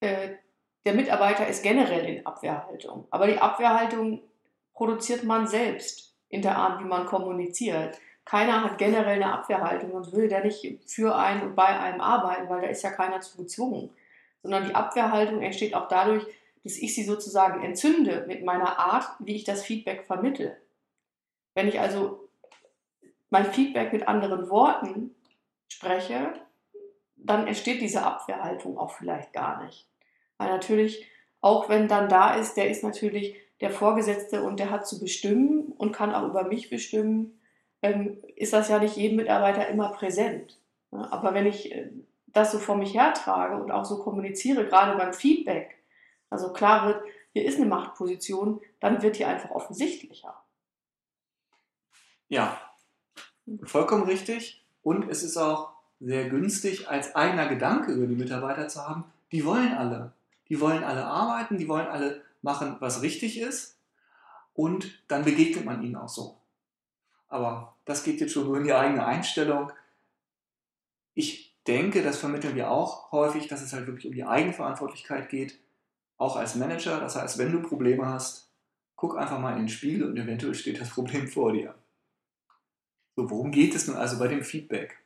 äh, 0.00 0.34
der 0.84 0.94
Mitarbeiter 0.94 1.46
ist 1.46 1.62
generell 1.62 2.04
in 2.04 2.26
Abwehrhaltung. 2.26 3.06
Aber 3.10 3.26
die 3.26 3.38
Abwehrhaltung 3.38 4.22
produziert 4.72 5.24
man 5.24 5.46
selbst 5.46 6.14
in 6.28 6.42
der 6.42 6.56
Art, 6.56 6.80
wie 6.80 6.86
man 6.86 7.06
kommuniziert. 7.06 7.98
Keiner 8.24 8.64
hat 8.64 8.78
generell 8.78 9.22
eine 9.22 9.32
Abwehrhaltung 9.32 9.92
und 9.92 10.12
will 10.12 10.28
der 10.28 10.44
nicht 10.44 10.84
für 10.86 11.16
einen 11.16 11.42
und 11.42 11.56
bei 11.56 11.66
einem 11.66 12.00
arbeiten, 12.00 12.48
weil 12.48 12.62
da 12.62 12.68
ist 12.68 12.82
ja 12.82 12.90
keiner 12.90 13.20
zu 13.20 13.36
gezwungen. 13.36 13.90
Sondern 14.42 14.66
die 14.66 14.74
Abwehrhaltung 14.74 15.42
entsteht 15.42 15.74
auch 15.74 15.88
dadurch, 15.88 16.24
dass 16.64 16.76
ich 16.76 16.94
sie 16.94 17.04
sozusagen 17.04 17.62
entzünde 17.62 18.24
mit 18.26 18.44
meiner 18.44 18.78
Art, 18.78 19.08
wie 19.20 19.36
ich 19.36 19.44
das 19.44 19.64
Feedback 19.64 20.04
vermittle. 20.04 20.56
Wenn 21.54 21.68
ich 21.68 21.80
also 21.80 22.28
mein 23.30 23.46
Feedback 23.46 23.92
mit 23.92 24.08
anderen 24.08 24.50
Worten 24.50 25.14
spreche, 25.68 26.32
dann 27.26 27.46
entsteht 27.46 27.80
diese 27.80 28.02
Abwehrhaltung 28.02 28.78
auch 28.78 28.92
vielleicht 28.92 29.32
gar 29.32 29.64
nicht. 29.64 29.88
Weil 30.38 30.50
natürlich, 30.50 31.06
auch 31.40 31.68
wenn 31.68 31.88
dann 31.88 32.08
da 32.08 32.34
ist, 32.34 32.56
der 32.56 32.70
ist 32.70 32.82
natürlich 32.82 33.36
der 33.60 33.70
Vorgesetzte 33.70 34.42
und 34.42 34.60
der 34.60 34.70
hat 34.70 34.86
zu 34.86 35.00
bestimmen 35.00 35.72
und 35.78 35.92
kann 35.92 36.14
auch 36.14 36.28
über 36.28 36.44
mich 36.44 36.70
bestimmen, 36.70 37.40
ähm, 37.82 38.22
ist 38.36 38.52
das 38.52 38.68
ja 38.68 38.78
nicht 38.78 38.96
jedem 38.96 39.16
Mitarbeiter 39.16 39.68
immer 39.68 39.90
präsent. 39.90 40.58
Ja, 40.92 41.10
aber 41.10 41.34
wenn 41.34 41.46
ich 41.46 41.72
äh, 41.72 41.90
das 42.26 42.52
so 42.52 42.58
vor 42.58 42.76
mich 42.76 42.94
hertrage 42.94 43.62
und 43.62 43.70
auch 43.70 43.84
so 43.84 44.02
kommuniziere, 44.02 44.66
gerade 44.66 44.96
beim 44.96 45.14
Feedback, 45.14 45.82
also 46.28 46.52
klar 46.52 46.86
wird, 46.86 47.02
hier 47.32 47.44
ist 47.44 47.56
eine 47.56 47.66
Machtposition, 47.66 48.60
dann 48.80 49.02
wird 49.02 49.16
hier 49.16 49.28
einfach 49.28 49.50
offensichtlicher. 49.50 50.42
Ja, 52.28 52.60
vollkommen 53.64 54.04
richtig. 54.04 54.64
Und 54.82 55.08
es 55.08 55.22
ist 55.22 55.36
auch 55.36 55.75
sehr 56.00 56.28
günstig, 56.28 56.88
als 56.88 57.14
eigener 57.14 57.48
Gedanke 57.48 57.92
über 57.92 58.06
die 58.06 58.16
Mitarbeiter 58.16 58.68
zu 58.68 58.86
haben, 58.86 59.04
die 59.32 59.44
wollen 59.44 59.72
alle. 59.72 60.12
Die 60.48 60.60
wollen 60.60 60.84
alle 60.84 61.04
arbeiten, 61.04 61.58
die 61.58 61.68
wollen 61.68 61.86
alle 61.86 62.22
machen, 62.42 62.76
was 62.80 63.02
richtig 63.02 63.40
ist. 63.40 63.78
Und 64.54 65.02
dann 65.08 65.24
begegnet 65.24 65.64
man 65.64 65.82
ihnen 65.82 65.96
auch 65.96 66.08
so. 66.08 66.36
Aber 67.28 67.74
das 67.84 68.04
geht 68.04 68.20
jetzt 68.20 68.32
schon 68.32 68.44
nur 68.44 68.58
in 68.58 68.64
die 68.64 68.72
eigene 68.72 69.04
Einstellung. 69.04 69.72
Ich 71.14 71.54
denke, 71.66 72.02
das 72.02 72.18
vermitteln 72.18 72.54
wir 72.54 72.70
auch 72.70 73.10
häufig, 73.12 73.48
dass 73.48 73.62
es 73.62 73.72
halt 73.72 73.86
wirklich 73.86 74.06
um 74.06 74.14
die 74.14 74.24
Eigenverantwortlichkeit 74.24 75.28
geht, 75.28 75.58
auch 76.16 76.36
als 76.36 76.54
Manager. 76.54 77.00
Das 77.00 77.16
heißt, 77.16 77.38
wenn 77.38 77.52
du 77.52 77.60
Probleme 77.60 78.06
hast, 78.06 78.50
guck 78.94 79.18
einfach 79.18 79.38
mal 79.38 79.52
in 79.52 79.60
den 79.60 79.68
Spiegel 79.68 80.08
und 80.08 80.16
eventuell 80.16 80.54
steht 80.54 80.80
das 80.80 80.90
Problem 80.90 81.28
vor 81.28 81.52
dir. 81.52 81.74
So, 83.16 83.28
worum 83.30 83.50
geht 83.50 83.74
es 83.74 83.86
nun 83.86 83.96
also 83.96 84.18
bei 84.18 84.28
dem 84.28 84.44
Feedback? 84.44 84.98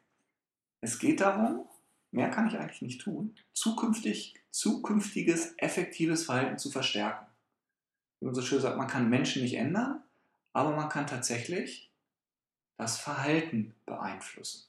Es 0.80 0.98
geht 0.98 1.20
darum, 1.20 1.68
mehr 2.10 2.30
kann 2.30 2.48
ich 2.48 2.58
eigentlich 2.58 2.82
nicht 2.82 3.00
tun, 3.00 3.36
zukünftig, 3.52 4.34
zukünftiges 4.50 5.54
effektives 5.58 6.24
Verhalten 6.24 6.58
zu 6.58 6.70
verstärken. 6.70 7.26
Wie 8.18 8.26
man 8.26 8.34
so 8.34 8.42
schön 8.42 8.60
sagt, 8.60 8.76
man 8.76 8.88
kann 8.88 9.08
Menschen 9.08 9.42
nicht 9.42 9.54
ändern, 9.54 10.02
aber 10.52 10.74
man 10.74 10.88
kann 10.88 11.06
tatsächlich 11.06 11.90
das 12.76 12.98
Verhalten 12.98 13.74
beeinflussen. 13.86 14.66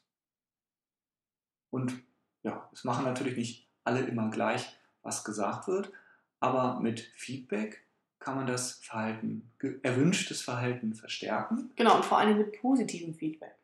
Und 1.69 2.03
ja, 2.43 2.69
es 2.73 2.83
machen 2.83 3.05
natürlich 3.05 3.37
nicht 3.37 3.67
alle 3.83 4.01
immer 4.01 4.29
gleich, 4.29 4.75
was 5.01 5.23
gesagt 5.23 5.67
wird, 5.67 5.91
aber 6.39 6.79
mit 6.79 6.99
Feedback 7.15 7.85
kann 8.19 8.35
man 8.35 8.47
das 8.47 8.73
Verhalten, 8.73 9.51
erwünschtes 9.81 10.41
Verhalten 10.41 10.93
verstärken. 10.93 11.71
Genau, 11.75 11.95
und 11.95 12.05
vor 12.05 12.19
allem 12.19 12.37
mit 12.37 12.59
positivem 12.59 13.15
Feedback. 13.15 13.55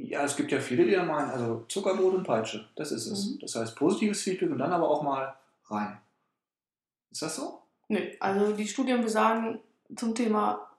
Ja, 0.00 0.22
es 0.22 0.36
gibt 0.36 0.52
ja 0.52 0.60
viele, 0.60 0.84
die 0.84 0.92
da 0.92 1.02
meinen, 1.04 1.28
also 1.28 1.64
Zuckerbrot 1.68 2.14
und 2.14 2.24
Peitsche, 2.24 2.68
das 2.76 2.92
ist 2.92 3.06
es. 3.06 3.30
Mhm. 3.30 3.38
Das 3.40 3.56
heißt 3.56 3.74
positives 3.74 4.22
Feedback 4.22 4.50
und 4.50 4.58
dann 4.58 4.72
aber 4.72 4.88
auch 4.88 5.02
mal 5.02 5.36
rein. 5.66 5.98
Ist 7.10 7.22
das 7.22 7.34
so? 7.34 7.62
Nö, 7.88 7.98
also 8.20 8.52
die 8.52 8.68
Studien 8.68 9.00
besagen 9.00 9.58
zum 9.96 10.14
Thema 10.14 10.70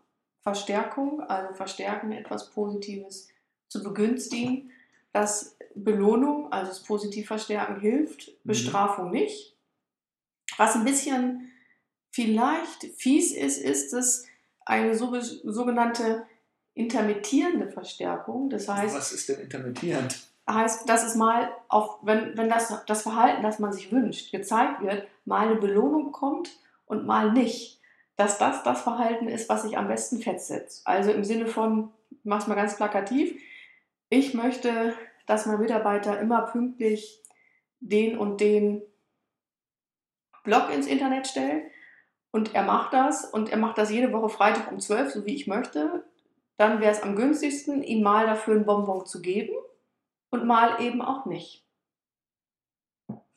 Verstärkung, 0.42 1.22
also 1.22 1.54
verstärken, 1.54 2.14
etwas 2.14 2.50
Positives 2.52 3.28
zu 3.68 3.84
begünstigen, 3.84 4.72
dass 5.12 5.58
Belohnung, 5.76 6.52
also 6.54 6.70
das 6.70 6.84
Positiv 6.84 7.28
verstärken 7.28 7.82
hilft, 7.82 8.30
mhm. 8.30 8.34
Bestrafung 8.46 9.08
mhm. 9.08 9.12
nicht. 9.12 9.54
Was 10.56 10.76
ein 10.76 10.86
bisschen 10.86 11.52
vielleicht 12.12 12.86
fies 12.96 13.34
ist, 13.34 13.58
ist 13.58 13.94
es 13.94 14.26
eine 14.66 14.96
sogenannte 14.96 16.26
intermittierende 16.80 17.68
Verstärkung. 17.68 18.50
Das 18.50 18.70
heißt, 18.70 18.96
was 18.96 19.12
ist 19.12 19.28
denn 19.28 19.42
intermittierend? 19.42 20.18
Heißt, 20.50 20.88
dass 20.88 21.04
es 21.06 21.14
mal, 21.14 21.52
auf, 21.68 22.00
wenn, 22.04 22.38
wenn 22.38 22.50
das, 22.50 22.74
das 22.86 23.02
Verhalten, 23.02 23.44
das 23.44 23.60
man 23.60 23.74
sich 23.74 23.92
wünscht, 23.92 24.32
gezeigt 24.32 24.82
wird, 24.82 25.06
mal 25.26 25.48
eine 25.48 25.60
Belohnung 25.60 26.14
kommt 26.14 26.58
und 26.86 27.06
mal 27.06 27.34
nicht. 27.34 27.82
Dass 28.16 28.38
das 28.38 28.64
das 28.64 28.82
Verhalten 28.82 29.28
ist, 29.28 29.50
was 29.50 29.64
sich 29.64 29.78
am 29.78 29.90
besten 29.90 30.22
festsetzt. 30.22 30.88
Also 30.88 31.12
im 31.12 31.24
Sinne 31.24 31.48
von, 31.48 31.92
ich 32.12 32.24
mache 32.24 32.44
es 32.44 32.48
mal 32.48 32.56
ganz 32.56 32.76
plakativ, 32.78 33.38
ich 34.10 34.34
möchte, 34.34 34.94
dass 35.28 35.46
mein 35.46 35.60
Mitarbeiter 35.60 36.20
immer 36.20 36.44
pünktlich 36.44 37.22
den 37.82 38.18
und 38.18 38.42
den 38.42 38.82
Blog 40.44 40.74
ins 40.74 40.88
Internet 40.88 41.28
stellt 41.28 41.64
und 42.32 42.56
er 42.56 42.64
macht 42.64 42.94
das 42.94 43.26
und 43.26 43.52
er 43.52 43.58
macht 43.58 43.78
das 43.78 43.92
jede 43.92 44.12
Woche 44.12 44.30
Freitag 44.30 44.72
um 44.72 44.80
12, 44.80 45.12
so 45.12 45.26
wie 45.26 45.36
ich 45.36 45.48
möchte, 45.48 46.04
dann 46.60 46.82
wäre 46.82 46.92
es 46.92 47.02
am 47.02 47.16
günstigsten, 47.16 47.82
ihm 47.84 48.04
mal 48.04 48.26
dafür 48.26 48.56
ein 48.56 48.66
Bonbon 48.66 49.06
zu 49.06 49.22
geben 49.22 49.54
und 50.30 50.46
mal 50.46 50.82
eben 50.82 51.02
auch 51.02 51.26
nicht. 51.26 51.64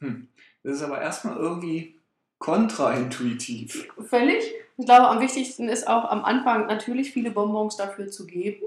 Hm. 0.00 0.29
Das 0.64 0.76
ist 0.76 0.83
aber 0.83 1.00
erstmal 1.00 1.37
irgendwie 1.37 2.00
kontraintuitiv. 2.41 3.88
Völlig. 4.07 4.43
Ich 4.76 4.87
glaube, 4.87 5.07
am 5.07 5.21
wichtigsten 5.21 5.69
ist 5.69 5.87
auch 5.87 6.11
am 6.11 6.25
Anfang 6.25 6.67
natürlich 6.67 7.12
viele 7.12 7.31
Bonbons 7.31 7.76
dafür 7.76 8.11
zu 8.11 8.26
geben. 8.26 8.67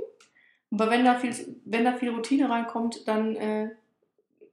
Aber 0.71 0.89
wenn 0.89 1.03
da 1.03 1.15
viel, 1.15 1.33
wenn 1.65 1.83
da 1.83 1.91
viel 1.91 2.11
Routine 2.11 2.49
reinkommt, 2.49 3.05
dann 3.09 3.35
äh, 3.35 3.71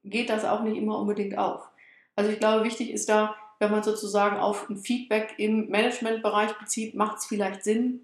geht 0.02 0.30
das 0.30 0.44
auch 0.44 0.62
nicht 0.62 0.76
immer 0.76 0.98
unbedingt 0.98 1.38
auf. 1.38 1.68
Also 2.16 2.32
ich 2.32 2.40
glaube, 2.40 2.64
wichtig 2.64 2.90
ist 2.90 3.08
da, 3.08 3.36
wenn 3.60 3.70
man 3.70 3.84
sozusagen 3.84 4.36
auf 4.36 4.68
ein 4.68 4.76
Feedback 4.78 5.34
im 5.36 5.70
Managementbereich 5.70 6.58
bezieht, 6.58 6.96
macht 6.96 7.18
es 7.18 7.26
vielleicht 7.26 7.62
Sinn, 7.62 8.00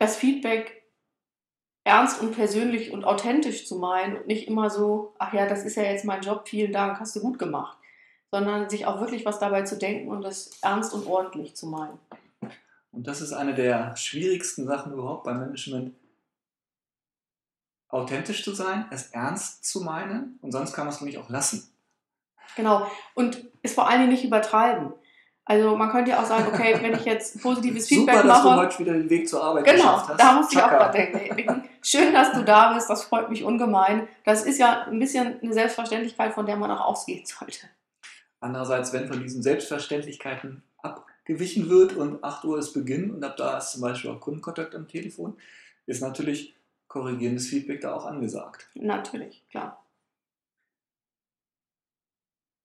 das 0.00 0.16
Feedback 0.16 0.82
ernst 1.84 2.20
und 2.20 2.32
persönlich 2.32 2.90
und 2.90 3.04
authentisch 3.04 3.66
zu 3.66 3.76
meinen 3.76 4.16
und 4.16 4.26
nicht 4.26 4.48
immer 4.48 4.70
so, 4.70 5.14
ach 5.18 5.32
ja, 5.32 5.46
das 5.46 5.64
ist 5.64 5.76
ja 5.76 5.84
jetzt 5.84 6.04
mein 6.04 6.22
Job, 6.22 6.48
vielen 6.48 6.72
Dank, 6.72 6.98
hast 6.98 7.14
du 7.14 7.20
gut 7.20 7.38
gemacht, 7.38 7.78
sondern 8.32 8.68
sich 8.68 8.86
auch 8.86 9.00
wirklich 9.00 9.24
was 9.24 9.38
dabei 9.38 9.62
zu 9.62 9.76
denken 9.76 10.08
und 10.08 10.22
das 10.22 10.58
ernst 10.62 10.94
und 10.94 11.06
ordentlich 11.06 11.54
zu 11.54 11.66
meinen. 11.66 11.98
Und 12.92 13.06
das 13.06 13.20
ist 13.20 13.32
eine 13.32 13.54
der 13.54 13.94
schwierigsten 13.96 14.66
Sachen 14.66 14.92
überhaupt 14.92 15.24
beim 15.24 15.38
Management, 15.38 15.94
authentisch 17.88 18.42
zu 18.42 18.52
sein, 18.54 18.86
es 18.90 19.08
ernst 19.08 19.64
zu 19.64 19.82
meinen 19.82 20.38
und 20.42 20.52
sonst 20.52 20.72
kann 20.72 20.86
man 20.86 20.94
es 20.94 21.00
nämlich 21.00 21.18
auch 21.18 21.28
lassen. 21.28 21.72
Genau. 22.56 22.90
Und 23.14 23.44
es 23.62 23.74
vor 23.74 23.88
allen 23.88 24.00
Dingen 24.00 24.12
nicht 24.12 24.24
übertreiben. 24.24 24.92
Also 25.50 25.76
man 25.76 25.90
könnte 25.90 26.12
ja 26.12 26.22
auch 26.22 26.26
sagen, 26.26 26.46
okay, 26.46 26.78
wenn 26.80 26.94
ich 26.94 27.04
jetzt 27.04 27.42
positives 27.42 27.88
Feedback 27.88 28.18
Super, 28.18 28.28
dass 28.28 28.44
mache. 28.44 28.54
du 28.54 28.62
heute 28.62 28.78
wieder 28.78 28.92
den 28.92 29.10
Weg 29.10 29.28
zur 29.28 29.42
Arbeit 29.42 29.64
Genau, 29.64 29.76
geschafft 29.78 30.08
hast. 30.10 30.20
da 30.20 30.32
muss 30.34 30.52
ich 30.52 30.62
auch 30.62 30.68
gerade 30.68 30.96
denken. 30.96 31.68
Schön, 31.82 32.14
dass 32.14 32.30
du 32.34 32.44
da 32.44 32.72
bist, 32.72 32.88
das 32.88 33.02
freut 33.02 33.28
mich 33.30 33.42
ungemein. 33.42 34.06
Das 34.24 34.44
ist 34.46 34.58
ja 34.60 34.82
ein 34.84 35.00
bisschen 35.00 35.40
eine 35.42 35.52
Selbstverständlichkeit, 35.52 36.34
von 36.34 36.46
der 36.46 36.54
man 36.56 36.70
auch 36.70 36.82
ausgehen 36.82 37.26
sollte. 37.26 37.66
Andererseits, 38.38 38.92
wenn 38.92 39.08
von 39.08 39.20
diesen 39.20 39.42
Selbstverständlichkeiten 39.42 40.62
abgewichen 40.84 41.68
wird 41.68 41.94
und 41.94 42.22
8 42.22 42.44
Uhr 42.44 42.56
ist 42.56 42.72
Beginn 42.72 43.10
und 43.10 43.24
ab 43.24 43.36
da 43.36 43.58
ist 43.58 43.72
zum 43.72 43.80
Beispiel 43.80 44.12
auch 44.12 44.20
Kundenkontakt 44.20 44.76
am 44.76 44.86
Telefon, 44.86 45.36
ist 45.86 46.00
natürlich 46.00 46.54
korrigierendes 46.86 47.48
Feedback 47.48 47.80
da 47.80 47.92
auch 47.94 48.06
angesagt. 48.06 48.68
Natürlich, 48.74 49.42
klar. 49.50 49.84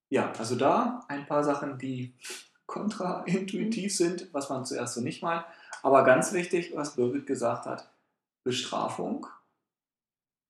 Ja, 0.09 0.31
also 0.37 0.55
da 0.55 1.03
ein 1.07 1.25
paar 1.25 1.43
Sachen, 1.43 1.79
die 1.79 2.13
kontraintuitiv 2.65 3.95
sind, 3.95 4.33
was 4.33 4.49
man 4.49 4.65
zuerst 4.65 4.95
so 4.95 5.01
nicht 5.01 5.21
meint. 5.21 5.45
Aber 5.83 6.03
ganz 6.03 6.33
wichtig, 6.33 6.75
was 6.75 6.95
Birgit 6.95 7.27
gesagt 7.27 7.65
hat, 7.65 7.89
Bestrafung 8.43 9.27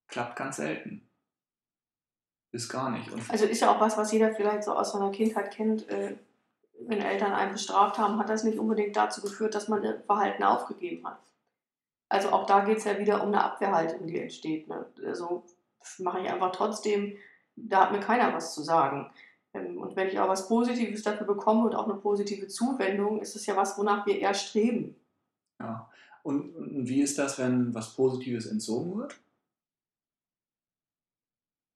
klappt 0.07 0.35
ganz 0.35 0.57
selten. 0.57 1.07
Bis 2.51 2.69
gar 2.69 2.89
nicht. 2.89 3.11
Und 3.11 3.29
Also 3.29 3.45
ist 3.45 3.61
ja 3.61 3.75
auch 3.75 3.81
was, 3.81 3.97
was 3.97 4.11
jeder 4.11 4.33
vielleicht 4.33 4.63
so 4.63 4.73
aus 4.73 4.93
seiner 4.93 5.11
Kindheit 5.11 5.51
kennt. 5.51 5.89
Äh, 5.89 6.15
wenn 6.79 7.01
Eltern 7.01 7.33
einen 7.33 7.53
bestraft 7.53 7.97
haben, 7.97 8.19
hat 8.19 8.29
das 8.29 8.43
nicht 8.43 8.59
unbedingt 8.59 8.95
dazu 8.95 9.21
geführt, 9.21 9.55
dass 9.55 9.67
man 9.67 10.03
Verhalten 10.05 10.43
aufgegeben 10.43 11.07
hat. 11.07 11.19
Also 12.09 12.29
auch 12.29 12.45
da 12.45 12.63
geht 12.63 12.77
es 12.77 12.83
ja 12.83 12.97
wieder 12.99 13.21
um 13.21 13.29
eine 13.29 13.43
Abwehrhaltung, 13.43 14.07
die 14.07 14.19
entsteht. 14.19 14.67
Ne? 14.67 14.85
Also 15.05 15.43
mache 15.99 16.21
ich 16.21 16.29
einfach 16.29 16.51
trotzdem, 16.51 17.17
da 17.55 17.81
hat 17.81 17.91
mir 17.91 17.99
keiner 17.99 18.33
was 18.33 18.53
zu 18.53 18.61
sagen. 18.61 19.11
Ähm, 19.55 19.77
Und 19.77 19.95
wenn 19.95 20.07
ich 20.07 20.19
auch 20.19 20.27
was 20.27 20.47
Positives 20.47 21.03
dafür 21.03 21.25
bekomme 21.25 21.65
und 21.65 21.75
auch 21.75 21.85
eine 21.85 21.95
positive 21.95 22.47
Zuwendung, 22.47 23.21
ist 23.21 23.35
es 23.35 23.45
ja 23.45 23.55
was, 23.55 23.77
wonach 23.77 24.05
wir 24.05 24.19
eher 24.19 24.33
streben. 24.33 24.95
Ja. 25.59 25.89
Und, 26.23 26.87
wie 26.87 27.01
ist 27.01 27.17
das, 27.17 27.39
wenn 27.39 27.73
was 27.73 27.95
Positives 27.95 28.47
entzogen 28.47 28.97
wird? 28.97 29.15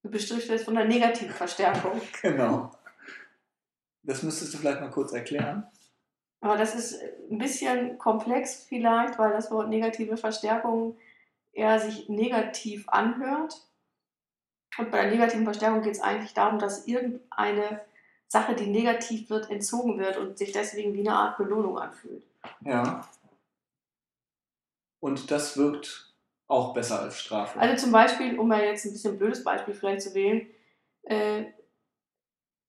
Du 0.04 0.10
bestrichst 0.10 0.50
jetzt 0.50 0.66
von 0.66 0.76
der 0.76 0.86
negativen 0.86 1.34
Verstärkung. 1.34 2.02
Genau. 2.22 2.72
Das 4.02 4.24
müsstest 4.24 4.54
du 4.54 4.58
vielleicht 4.58 4.82
mal 4.82 4.90
kurz 4.90 5.12
erklären. 5.12 5.68
Aber 6.42 6.58
das 6.58 6.74
ist 6.74 7.00
ein 7.30 7.38
bisschen 7.38 7.98
komplex 7.98 8.64
vielleicht, 8.64 9.20
weil 9.20 9.34
das 9.34 9.52
Wort 9.52 9.70
negative 9.70 10.18
Verstärkung 10.18 10.98
eher 11.52 11.80
sich 11.80 12.08
negativ 12.08 12.88
anhört. 12.88 13.69
Und 14.80 14.92
bei 14.92 15.02
der 15.02 15.12
negativen 15.12 15.44
Verstärkung 15.44 15.82
geht 15.82 15.96
es 15.96 16.02
eigentlich 16.02 16.34
darum, 16.34 16.58
dass 16.58 16.88
irgendeine 16.88 17.82
Sache, 18.28 18.56
die 18.56 18.68
negativ 18.68 19.30
wird, 19.30 19.50
entzogen 19.50 20.00
wird 20.00 20.18
und 20.18 20.38
sich 20.38 20.52
deswegen 20.52 20.94
wie 20.94 21.02
eine 21.02 21.18
Art 21.18 21.38
Belohnung 21.38 21.78
anfühlt. 21.78 22.24
Ja. 22.62 23.08
Und 25.00 25.32
das 25.32 25.58
wirkt 25.58 26.14
auch 26.48 26.74
besser 26.74 27.02
als 27.02 27.20
Strafe. 27.20 27.60
Also 27.60 27.84
zum 27.84 27.92
Beispiel, 27.92 28.40
um 28.40 28.48
mal 28.48 28.64
jetzt 28.64 28.86
ein 28.86 28.94
bisschen 28.94 29.18
blödes 29.18 29.44
Beispiel 29.44 29.74
vielleicht 29.74 30.02
zu 30.02 30.14
wählen, 30.14 30.48
äh, 31.04 31.46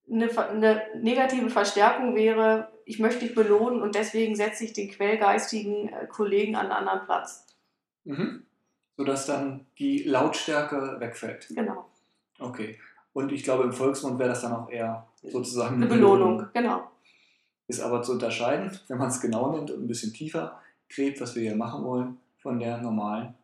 eine, 0.09 0.37
eine 0.37 0.83
negative 0.95 1.49
Verstärkung 1.49 2.15
wäre, 2.15 2.71
ich 2.85 2.99
möchte 2.99 3.25
dich 3.25 3.35
belohnen 3.35 3.81
und 3.81 3.95
deswegen 3.95 4.35
setze 4.35 4.65
ich 4.65 4.73
den 4.73 4.89
quellgeistigen 4.89 5.89
äh, 5.89 6.07
Kollegen 6.07 6.55
an 6.55 6.71
einen 6.71 6.71
anderen 6.71 7.05
Platz. 7.05 7.45
Mhm. 8.03 8.45
Sodass 8.97 9.25
dann 9.25 9.67
die 9.77 10.03
Lautstärke 10.03 10.99
wegfällt. 10.99 11.47
Genau. 11.49 11.90
Okay. 12.41 12.77
Und 13.13 13.31
ich 13.31 13.43
glaube, 13.43 13.63
im 13.63 13.73
Volksmund 13.73 14.19
wäre 14.19 14.29
das 14.29 14.41
dann 14.41 14.53
auch 14.53 14.69
eher 14.69 15.07
sozusagen 15.21 15.75
Eine 15.75 15.87
Belohnung, 15.87 16.47
genau. 16.53 16.89
Ist 17.67 17.81
aber 17.81 18.01
zu 18.01 18.13
unterscheiden, 18.13 18.77
wenn 18.87 18.97
man 18.97 19.09
es 19.09 19.21
genau 19.21 19.51
nimmt 19.51 19.71
und 19.71 19.83
ein 19.83 19.87
bisschen 19.87 20.13
tiefer 20.13 20.59
gräbt, 20.89 21.21
was 21.21 21.35
wir 21.35 21.43
hier 21.43 21.55
machen 21.55 21.83
wollen, 21.83 22.17
von 22.37 22.59
der 22.59 22.79
normalen 22.79 23.35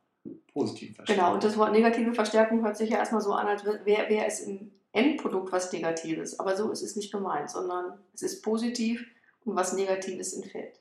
positiven 0.52 0.96
Verstärkung. 0.96 1.24
Genau, 1.24 1.36
und 1.36 1.44
das 1.44 1.58
Wort 1.58 1.72
negative 1.72 2.14
Verstärkung 2.14 2.64
hört 2.64 2.78
sich 2.78 2.90
ja 2.90 2.98
erstmal 2.98 3.22
so 3.22 3.34
an, 3.34 3.48
als 3.48 3.64
wäre 3.64 4.10
wär 4.10 4.26
es 4.26 4.42
im 4.42 4.72
Endprodukt 4.92 5.52
was 5.52 5.72
Negatives. 5.72 6.40
Aber 6.40 6.56
so 6.56 6.72
ist 6.72 6.82
es 6.82 6.96
nicht 6.96 7.12
gemeint, 7.12 7.50
sondern 7.50 8.00
es 8.14 8.24
ist 8.24 8.42
positiv 8.42 9.06
und 9.46 9.56
was 9.56 9.74
Negatives 9.74 10.34
entfällt. 10.34 10.80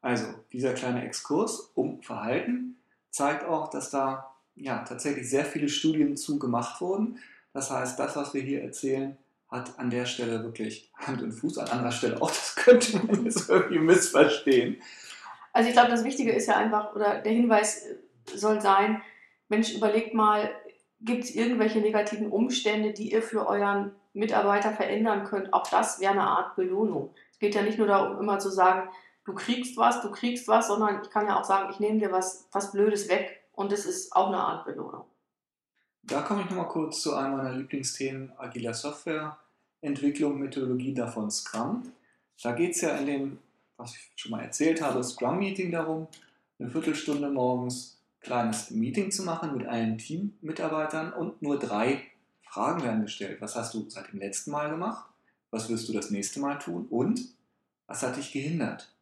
Also, 0.00 0.26
dieser 0.52 0.74
kleine 0.74 1.04
Exkurs 1.04 1.72
um 1.74 2.02
Verhalten 2.02 2.76
zeigt 3.10 3.44
auch, 3.44 3.68
dass 3.68 3.90
da 3.90 4.31
ja, 4.54 4.78
tatsächlich 4.80 5.28
sehr 5.28 5.44
viele 5.44 5.68
Studien 5.68 6.16
zu 6.16 6.38
gemacht 6.38 6.80
wurden. 6.80 7.18
Das 7.52 7.70
heißt, 7.70 7.98
das, 7.98 8.16
was 8.16 8.34
wir 8.34 8.42
hier 8.42 8.62
erzählen, 8.62 9.16
hat 9.50 9.78
an 9.78 9.90
der 9.90 10.06
Stelle 10.06 10.42
wirklich 10.42 10.90
Hand 10.96 11.22
und 11.22 11.32
Fuß, 11.32 11.58
an 11.58 11.68
anderer 11.68 11.92
Stelle 11.92 12.20
auch. 12.20 12.30
Das 12.30 12.56
könnte 12.56 12.98
man 12.98 13.24
jetzt 13.24 13.48
irgendwie 13.48 13.78
missverstehen. 13.78 14.80
Also 15.52 15.68
ich 15.68 15.74
glaube, 15.74 15.90
das 15.90 16.04
Wichtige 16.04 16.32
ist 16.32 16.46
ja 16.46 16.56
einfach, 16.56 16.94
oder 16.94 17.20
der 17.20 17.32
Hinweis 17.32 17.86
soll 18.34 18.60
sein, 18.60 19.02
Mensch, 19.48 19.74
überlegt 19.74 20.14
mal, 20.14 20.50
gibt 21.00 21.24
es 21.24 21.34
irgendwelche 21.34 21.80
negativen 21.80 22.30
Umstände, 22.30 22.92
die 22.92 23.12
ihr 23.12 23.22
für 23.22 23.46
euren 23.46 23.92
Mitarbeiter 24.14 24.72
verändern 24.72 25.24
könnt? 25.24 25.52
Auch 25.52 25.66
das 25.68 26.00
wäre 26.00 26.12
eine 26.12 26.22
Art 26.22 26.56
Belohnung. 26.56 27.14
Es 27.32 27.38
geht 27.38 27.54
ja 27.54 27.62
nicht 27.62 27.76
nur 27.76 27.88
darum, 27.88 28.18
immer 28.18 28.38
zu 28.38 28.50
sagen, 28.50 28.88
du 29.26 29.34
kriegst 29.34 29.76
was, 29.76 30.00
du 30.00 30.10
kriegst 30.10 30.48
was, 30.48 30.68
sondern 30.68 31.02
ich 31.02 31.10
kann 31.10 31.26
ja 31.26 31.38
auch 31.38 31.44
sagen, 31.44 31.68
ich 31.70 31.80
nehme 31.80 31.98
dir 31.98 32.12
was, 32.12 32.48
was 32.52 32.72
Blödes 32.72 33.10
weg 33.10 33.41
und 33.52 33.72
es 33.72 33.86
ist 33.86 34.12
auch 34.14 34.28
eine 34.28 34.38
Art 34.38 34.64
Belohnung. 34.64 35.04
Da 36.04 36.22
komme 36.22 36.42
ich 36.42 36.50
nochmal 36.50 36.68
kurz 36.68 37.02
zu 37.02 37.14
einem 37.14 37.36
meiner 37.36 37.52
Lieblingsthemen, 37.52 38.32
agiler 38.36 38.74
Softwareentwicklung, 38.74 40.38
Methodologie 40.38 40.94
davon 40.94 41.30
Scrum. 41.30 41.92
Da 42.42 42.52
geht 42.52 42.72
es 42.72 42.80
ja 42.80 42.96
in 42.96 43.06
dem, 43.06 43.38
was 43.76 43.94
ich 43.94 44.10
schon 44.16 44.32
mal 44.32 44.42
erzählt 44.42 44.82
habe, 44.82 45.02
Scrum-Meeting 45.02 45.70
darum, 45.70 46.08
eine 46.58 46.70
Viertelstunde 46.70 47.30
morgens 47.30 47.98
kleines 48.20 48.70
Meeting 48.70 49.10
zu 49.10 49.24
machen 49.24 49.56
mit 49.56 49.66
allen 49.66 49.98
Teammitarbeitern 49.98 51.12
und 51.12 51.42
nur 51.42 51.58
drei 51.58 52.02
Fragen 52.42 52.82
werden 52.82 53.02
gestellt. 53.02 53.40
Was 53.40 53.56
hast 53.56 53.74
du 53.74 53.88
seit 53.88 54.12
dem 54.12 54.20
letzten 54.20 54.50
Mal 54.50 54.70
gemacht? 54.70 55.08
Was 55.50 55.68
wirst 55.68 55.88
du 55.88 55.92
das 55.92 56.10
nächste 56.10 56.40
Mal 56.40 56.58
tun? 56.58 56.86
Und 56.88 57.20
was 57.86 58.02
hat 58.02 58.16
dich 58.16 58.32
gehindert? 58.32 58.94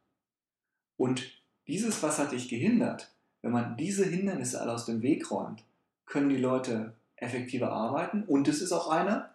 Und 0.96 1.30
dieses, 1.66 2.02
was 2.02 2.18
hat 2.18 2.32
dich 2.32 2.48
gehindert, 2.48 3.10
wenn 3.42 3.52
man 3.52 3.76
diese 3.76 4.04
Hindernisse 4.04 4.60
alle 4.60 4.72
aus 4.72 4.86
dem 4.86 5.02
Weg 5.02 5.30
räumt, 5.30 5.64
können 6.06 6.28
die 6.28 6.36
Leute 6.36 6.94
effektiver 7.16 7.70
arbeiten 7.70 8.24
und 8.24 8.48
es 8.48 8.60
ist 8.60 8.72
auch 8.72 8.90
eine 8.90 9.30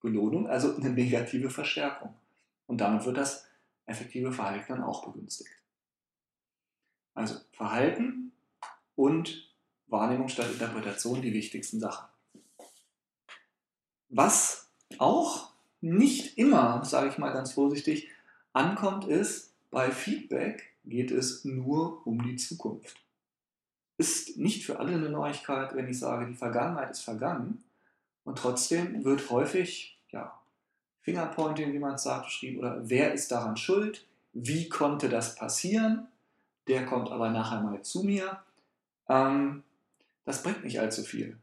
Belohnung, 0.00 0.48
also 0.48 0.74
eine 0.76 0.90
negative 0.90 1.50
Verstärkung. 1.50 2.14
Und 2.66 2.80
damit 2.80 3.04
wird 3.04 3.16
das 3.16 3.46
effektive 3.86 4.32
Verhalten 4.32 4.72
dann 4.74 4.82
auch 4.82 5.06
begünstigt. 5.06 5.50
Also 7.14 7.36
Verhalten 7.52 8.32
und 8.94 9.52
Wahrnehmung 9.88 10.28
statt 10.28 10.50
Interpretation 10.52 11.22
die 11.22 11.32
wichtigsten 11.32 11.80
Sachen. 11.80 12.06
Was 14.08 14.70
auch 14.98 15.52
nicht 15.80 16.38
immer, 16.38 16.84
sage 16.84 17.08
ich 17.08 17.18
mal 17.18 17.32
ganz 17.32 17.52
vorsichtig, 17.52 18.08
ankommt, 18.52 19.06
ist, 19.06 19.54
bei 19.70 19.90
Feedback 19.90 20.74
geht 20.84 21.10
es 21.10 21.44
nur 21.44 22.06
um 22.06 22.22
die 22.22 22.36
Zukunft. 22.36 22.96
Ist 23.98 24.38
nicht 24.38 24.64
für 24.64 24.78
alle 24.78 24.92
eine 24.92 25.10
Neuigkeit, 25.10 25.74
wenn 25.74 25.88
ich 25.88 25.98
sage, 25.98 26.26
die 26.26 26.34
Vergangenheit 26.34 26.90
ist 26.90 27.02
vergangen. 27.02 27.62
Und 28.24 28.38
trotzdem 28.38 29.04
wird 29.04 29.30
häufig, 29.30 29.98
ja, 30.10 30.38
Fingerpointing, 31.02 31.72
wie 31.72 31.78
man 31.78 31.94
es 31.94 32.02
sagt, 32.02 32.26
beschrieben, 32.26 32.58
oder 32.58 32.88
wer 32.88 33.12
ist 33.12 33.30
daran 33.30 33.56
schuld? 33.56 34.06
Wie 34.32 34.68
konnte 34.68 35.08
das 35.08 35.34
passieren? 35.34 36.06
Der 36.68 36.84
kommt 36.86 37.10
aber 37.10 37.30
nachher 37.30 37.60
mal 37.60 37.82
zu 37.82 38.04
mir. 38.04 38.40
Ähm, 39.08 39.62
das 40.24 40.42
bringt 40.42 40.64
nicht 40.64 40.78
allzu 40.78 41.02
viel. 41.02 41.38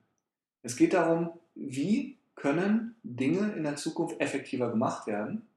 Es 0.61 0.75
geht 0.75 0.93
darum, 0.93 1.31
wie 1.55 2.15
können 2.35 2.95
Dinge 3.01 3.53
in 3.53 3.63
der 3.63 3.75
Zukunft 3.75 4.19
effektiver 4.21 4.69
gemacht 4.69 5.07
werden. 5.07 5.47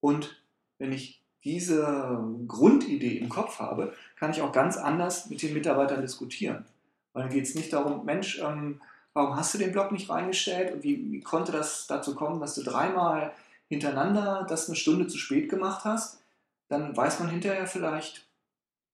Und 0.00 0.42
wenn 0.78 0.92
ich 0.92 1.21
diese 1.44 2.18
Grundidee 2.46 3.18
im 3.18 3.28
Kopf 3.28 3.58
habe, 3.58 3.94
kann 4.16 4.30
ich 4.30 4.42
auch 4.42 4.52
ganz 4.52 4.76
anders 4.76 5.28
mit 5.28 5.42
den 5.42 5.54
Mitarbeitern 5.54 6.00
diskutieren. 6.00 6.64
Weil 7.12 7.24
dann 7.24 7.32
geht 7.32 7.44
es 7.44 7.54
nicht 7.54 7.72
darum, 7.72 8.04
Mensch, 8.04 8.40
ähm, 8.40 8.80
warum 9.12 9.36
hast 9.36 9.54
du 9.54 9.58
den 9.58 9.72
Blog 9.72 9.92
nicht 9.92 10.08
reingestellt 10.08 10.72
und 10.72 10.82
wie, 10.82 11.10
wie 11.10 11.20
konnte 11.20 11.52
das 11.52 11.86
dazu 11.86 12.14
kommen, 12.14 12.40
dass 12.40 12.54
du 12.54 12.62
dreimal 12.62 13.32
hintereinander 13.68 14.46
das 14.48 14.68
eine 14.68 14.76
Stunde 14.76 15.06
zu 15.08 15.18
spät 15.18 15.48
gemacht 15.48 15.84
hast? 15.84 16.22
Dann 16.68 16.96
weiß 16.96 17.20
man 17.20 17.28
hinterher 17.28 17.66
vielleicht 17.66 18.26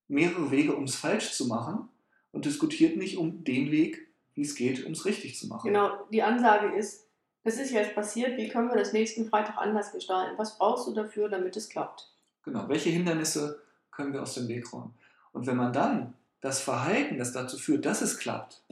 mehrere 0.08 0.50
Wege, 0.50 0.74
um 0.74 0.84
es 0.84 0.96
falsch 0.96 1.32
zu 1.32 1.46
machen 1.46 1.88
und 2.32 2.44
diskutiert 2.44 2.96
nicht 2.96 3.18
um 3.18 3.44
den 3.44 3.70
Weg, 3.70 4.08
wie 4.34 4.42
es 4.42 4.54
geht, 4.54 4.84
um 4.84 4.92
es 4.92 5.04
richtig 5.04 5.38
zu 5.38 5.46
machen. 5.48 5.68
Genau, 5.68 5.90
die 6.10 6.22
Ansage 6.22 6.74
ist, 6.74 7.06
das 7.44 7.58
ist 7.58 7.70
jetzt 7.70 7.94
passiert, 7.94 8.36
wie 8.36 8.48
können 8.48 8.68
wir 8.68 8.76
das 8.76 8.92
nächsten 8.92 9.28
Freitag 9.28 9.58
anders 9.58 9.92
gestalten? 9.92 10.36
Was 10.38 10.58
brauchst 10.58 10.86
du 10.88 10.94
dafür, 10.94 11.28
damit 11.28 11.56
es 11.56 11.68
klappt? 11.68 12.10
Genau, 12.48 12.66
welche 12.66 12.88
Hindernisse 12.88 13.60
können 13.90 14.14
wir 14.14 14.22
aus 14.22 14.32
dem 14.32 14.48
Weg 14.48 14.72
räumen? 14.72 14.94
Und 15.32 15.46
wenn 15.46 15.58
man 15.58 15.70
dann 15.70 16.14
das 16.40 16.60
Verhalten, 16.60 17.18
das 17.18 17.32
dazu 17.32 17.58
führt, 17.58 17.84
dass 17.84 18.00
es 18.00 18.18
klappt, 18.18 18.62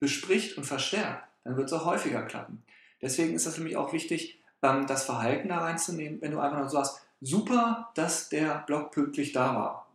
bespricht 0.00 0.56
und 0.56 0.64
verstärkt, 0.64 1.28
dann 1.44 1.58
wird 1.58 1.66
es 1.66 1.74
auch 1.74 1.84
häufiger 1.84 2.22
klappen. 2.22 2.64
Deswegen 3.02 3.34
ist 3.34 3.44
es 3.44 3.58
nämlich 3.58 3.76
auch 3.76 3.92
wichtig, 3.92 4.40
ähm, 4.62 4.86
das 4.86 5.04
Verhalten 5.04 5.48
da 5.48 5.58
reinzunehmen, 5.58 6.22
wenn 6.22 6.30
du 6.30 6.40
einfach 6.40 6.58
nur 6.58 6.70
so 6.70 6.78
hast, 6.78 7.02
super, 7.20 7.90
dass 7.94 8.30
der 8.30 8.64
Blog 8.66 8.90
pünktlich 8.90 9.32
da 9.32 9.54
war. 9.54 9.86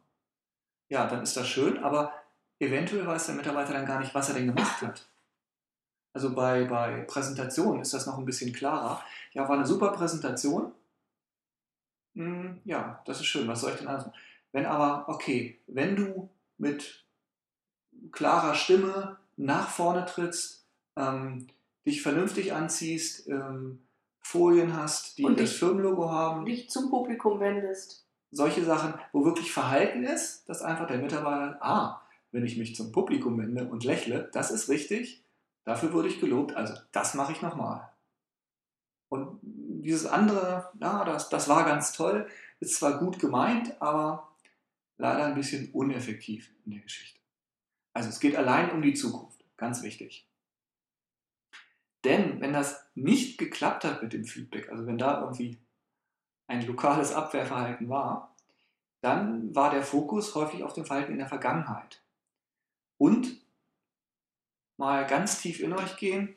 Ja, 0.90 1.08
dann 1.08 1.24
ist 1.24 1.36
das 1.36 1.48
schön, 1.48 1.80
aber 1.80 2.14
eventuell 2.60 3.08
weiß 3.08 3.26
der 3.26 3.36
Mitarbeiter 3.36 3.74
dann 3.74 3.88
gar 3.88 4.00
nicht, 4.00 4.14
was 4.14 4.30
er 4.30 4.36
denn 4.36 4.46
gemacht 4.46 4.84
hat. 4.84 5.08
Also 6.14 6.36
bei, 6.36 6.66
bei 6.66 7.02
Präsentationen 7.08 7.82
ist 7.82 7.96
das 7.96 8.06
noch 8.06 8.20
ein 8.20 8.26
bisschen 8.26 8.54
klarer. 8.54 9.04
Ja, 9.34 9.50
war 9.50 9.56
eine 9.56 9.66
super 9.66 9.92
Präsentation. 9.92 10.72
Hm, 12.16 12.60
ja, 12.66 13.02
das 13.06 13.20
ist 13.20 13.28
schön, 13.28 13.48
was 13.48 13.62
soll 13.62 13.72
ich 13.72 13.78
denn 13.78 13.88
alles 13.88 14.06
machen? 14.06 14.20
Wenn 14.52 14.66
aber, 14.66 15.08
okay, 15.10 15.60
wenn 15.68 15.96
du 15.96 16.30
mit 16.58 17.06
klarer 18.12 18.56
Stimme 18.56 19.18
nach 19.38 19.70
vorne 19.70 20.06
trittst, 20.06 20.66
ähm, 20.96 21.48
dich 21.86 22.02
vernünftig 22.02 22.54
anziehst, 22.54 23.28
ähm, 23.30 23.82
Folien 24.22 24.76
hast, 24.76 25.18
die 25.18 25.36
das 25.36 25.54
Firmenlogo 25.54 26.10
haben, 26.12 26.46
Dich 26.46 26.70
zum 26.70 26.90
Publikum 26.90 27.40
wendest. 27.40 28.06
solche 28.32 28.64
Sachen, 28.64 28.94
wo 29.12 29.26
wirklich 29.26 29.52
Verhalten 29.52 30.04
ist, 30.04 30.48
dass 30.50 30.62
einfach 30.62 30.88
der 30.88 31.00
Mitarbeiter, 31.00 31.58
ah, 31.62 32.02
wenn 32.32 32.46
ich 32.46 32.58
mich 32.58 32.76
zum 32.76 32.92
Publikum 32.92 33.40
wende 33.40 33.66
und 33.66 33.84
lächle, 33.84 34.30
das 34.34 34.52
ist 34.52 34.70
richtig, 34.70 35.24
dafür 35.64 35.94
wurde 35.94 36.10
ich 36.10 36.20
gelobt, 36.20 36.56
also 36.56 36.76
das 36.92 37.16
mache 37.16 37.32
ich 37.32 37.42
nochmal. 37.42 37.90
Und 39.10 39.40
dieses 39.90 40.06
andere, 40.06 40.70
ja, 40.80 41.04
das, 41.04 41.30
das 41.30 41.50
war 41.50 41.66
ganz 41.66 41.94
toll, 41.94 42.30
ist 42.60 42.76
zwar 42.76 43.00
gut 43.00 43.18
gemeint, 43.18 43.82
aber 43.82 44.32
leider 44.98 45.26
ein 45.26 45.34
bisschen 45.34 45.72
uneffektiv 45.72 46.54
in 46.64 46.74
der 46.74 46.82
Geschichte. 46.82 47.20
Also 47.94 48.10
es 48.10 48.20
geht 48.20 48.36
allein 48.36 48.70
um 48.70 48.84
die 48.84 48.94
Zukunft, 48.94 49.44
ganz 49.58 49.82
wichtig. 49.82 50.28
Denn 52.04 52.40
wenn 52.40 52.54
das 52.54 52.88
nicht 52.94 53.40
geklappt 53.40 53.84
hat 53.84 54.04
mit 54.04 54.14
dem 54.14 54.26
Feedback, 54.26 54.70
also 54.70 54.86
wenn 54.86 55.00
da 55.00 55.22
irgendwie 55.22 55.58
ein 56.46 56.66
lokales 56.68 57.12
Abwehrverhalten 57.12 57.90
war, 57.90 58.36
dann 59.02 59.56
war 59.56 59.72
der 59.72 59.82
Fokus 59.82 60.36
häufig 60.36 60.62
auf 60.62 60.74
dem 60.74 60.86
Verhalten 60.86 61.14
in 61.14 61.18
der 61.18 61.28
Vergangenheit. 61.28 62.04
Und 63.00 63.42
mal 64.78 65.08
ganz 65.08 65.42
tief 65.42 65.62
in 65.62 65.74
euch 65.74 65.98
gehen 65.98 66.36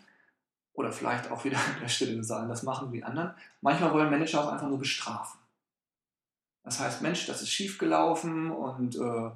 oder 0.75 0.93
vielleicht 0.93 1.31
auch 1.31 1.45
wieder 1.45 1.59
an 1.75 1.81
der 1.81 1.89
Stelle 1.89 2.23
sagen, 2.25 2.49
das 2.49 2.63
machen 2.63 2.93
die 2.93 3.05
anderen. 3.05 3.35
Manchmal 3.61 3.93
wollen 3.93 4.11
Manager 4.11 4.45
auch 4.45 4.53
einfach 4.53 4.69
nur 4.69 4.79
bestrafen. 4.79 5.41
Das 6.65 6.79
heißt, 6.79 7.03
Mensch, 7.03 7.27
das 7.27 7.43
ist 7.43 7.51
schief 7.51 7.79
gelaufen 7.79 8.51
und 8.51 8.95
äh, 8.97 9.31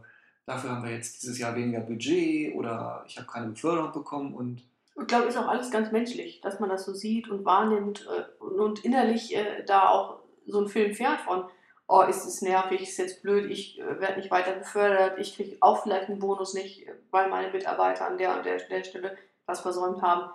dafür 0.47 0.71
haben 0.71 0.85
wir 0.85 0.93
jetzt 0.93 1.23
dieses 1.23 1.39
Jahr 1.39 1.57
weniger 1.57 1.81
Budget 1.81 2.55
oder 2.55 3.05
ich 3.07 3.19
habe 3.19 3.27
keine 3.27 3.49
Beförderung 3.49 3.93
bekommen 3.93 4.35
und 4.35 4.63
Ich 4.99 5.07
glaube, 5.09 5.27
ist 5.27 5.37
auch 5.37 5.49
alles 5.49 5.71
ganz 5.71 5.91
menschlich, 5.91 6.41
dass 6.41 6.61
man 6.61 6.71
das 6.71 6.85
so 6.85 6.95
sieht 6.95 7.29
und 7.29 7.45
wahrnimmt 7.45 8.07
äh, 8.07 8.43
und, 8.43 8.85
innerlich 8.85 9.35
äh, 9.35 9.65
da 9.65 9.89
auch 9.89 10.21
so 10.47 10.61
ein 10.61 10.69
Film 10.69 10.95
fährt 10.95 11.21
von, 11.23 11.45
oh, 11.89 12.03
ist 12.03 12.25
es 12.25 12.43
nervig, 12.43 12.83
ist 12.83 12.99
jetzt 12.99 13.23
blöd, 13.23 13.51
ich 13.51 13.81
äh, 13.81 14.01
werde 14.01 14.19
nicht 14.19 14.31
weiter 14.31 14.53
befördert, 14.53 15.19
ich 15.19 15.35
kriege 15.35 15.57
auch 15.61 15.83
vielleicht 15.83 16.09
einen 16.09 16.21
Bonus 16.21 16.55
nicht, 16.55 16.87
äh, 16.87 16.93
weil 17.11 17.29
meine 17.29 17.51
Mitarbeiter 17.51 18.07
an 18.07 18.19
der 18.19 18.37
und 18.37 18.47
der, 18.47 18.59
der 18.59 18.85
Stelle 18.85 19.17
was 19.47 19.61
versäumt 19.61 20.01
haben. 20.03 20.31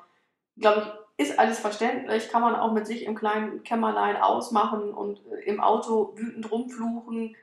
Glaube 0.58 0.82
ich, 1.18 1.28
ist 1.28 1.40
alles 1.40 1.60
verständlich, 1.60 2.30
kann 2.30 2.42
man 2.42 2.56
auch 2.56 2.74
mit 2.74 2.88
sich 2.88 3.04
im 3.04 3.16
kleinen 3.16 3.64
Kämmerlein 3.64 4.18
ausmachen 4.18 4.94
und 4.94 5.22
äh, 5.28 5.44
im 5.46 5.60
Auto 5.60 6.14
wütend 6.16 6.52
rumfluchen 6.52 7.36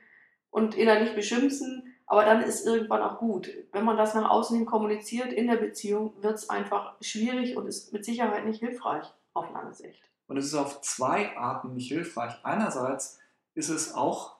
und 0.49 0.75
innerlich 0.75 1.15
beschimpfen. 1.15 1.95
Aber 2.05 2.25
dann 2.25 2.41
ist 2.41 2.65
irgendwann 2.65 3.03
auch 3.03 3.19
gut. 3.19 3.49
Wenn 3.71 3.85
man 3.85 3.97
das 3.97 4.15
nach 4.15 4.29
außen 4.29 4.57
hin 4.57 4.65
kommuniziert 4.65 5.31
in 5.31 5.47
der 5.47 5.57
Beziehung, 5.57 6.13
wird 6.21 6.35
es 6.35 6.49
einfach 6.49 6.95
schwierig 7.01 7.55
und 7.55 7.67
ist 7.67 7.93
mit 7.93 8.03
Sicherheit 8.03 8.45
nicht 8.45 8.59
hilfreich 8.59 9.05
auf 9.33 9.51
lange 9.53 9.73
Sicht. 9.73 10.01
Und 10.27 10.37
es 10.37 10.45
ist 10.45 10.55
auf 10.55 10.81
zwei 10.81 11.37
Arten 11.37 11.73
nicht 11.73 11.89
hilfreich. 11.89 12.33
Einerseits 12.43 13.19
ist 13.53 13.69
es 13.69 13.93
auch 13.93 14.37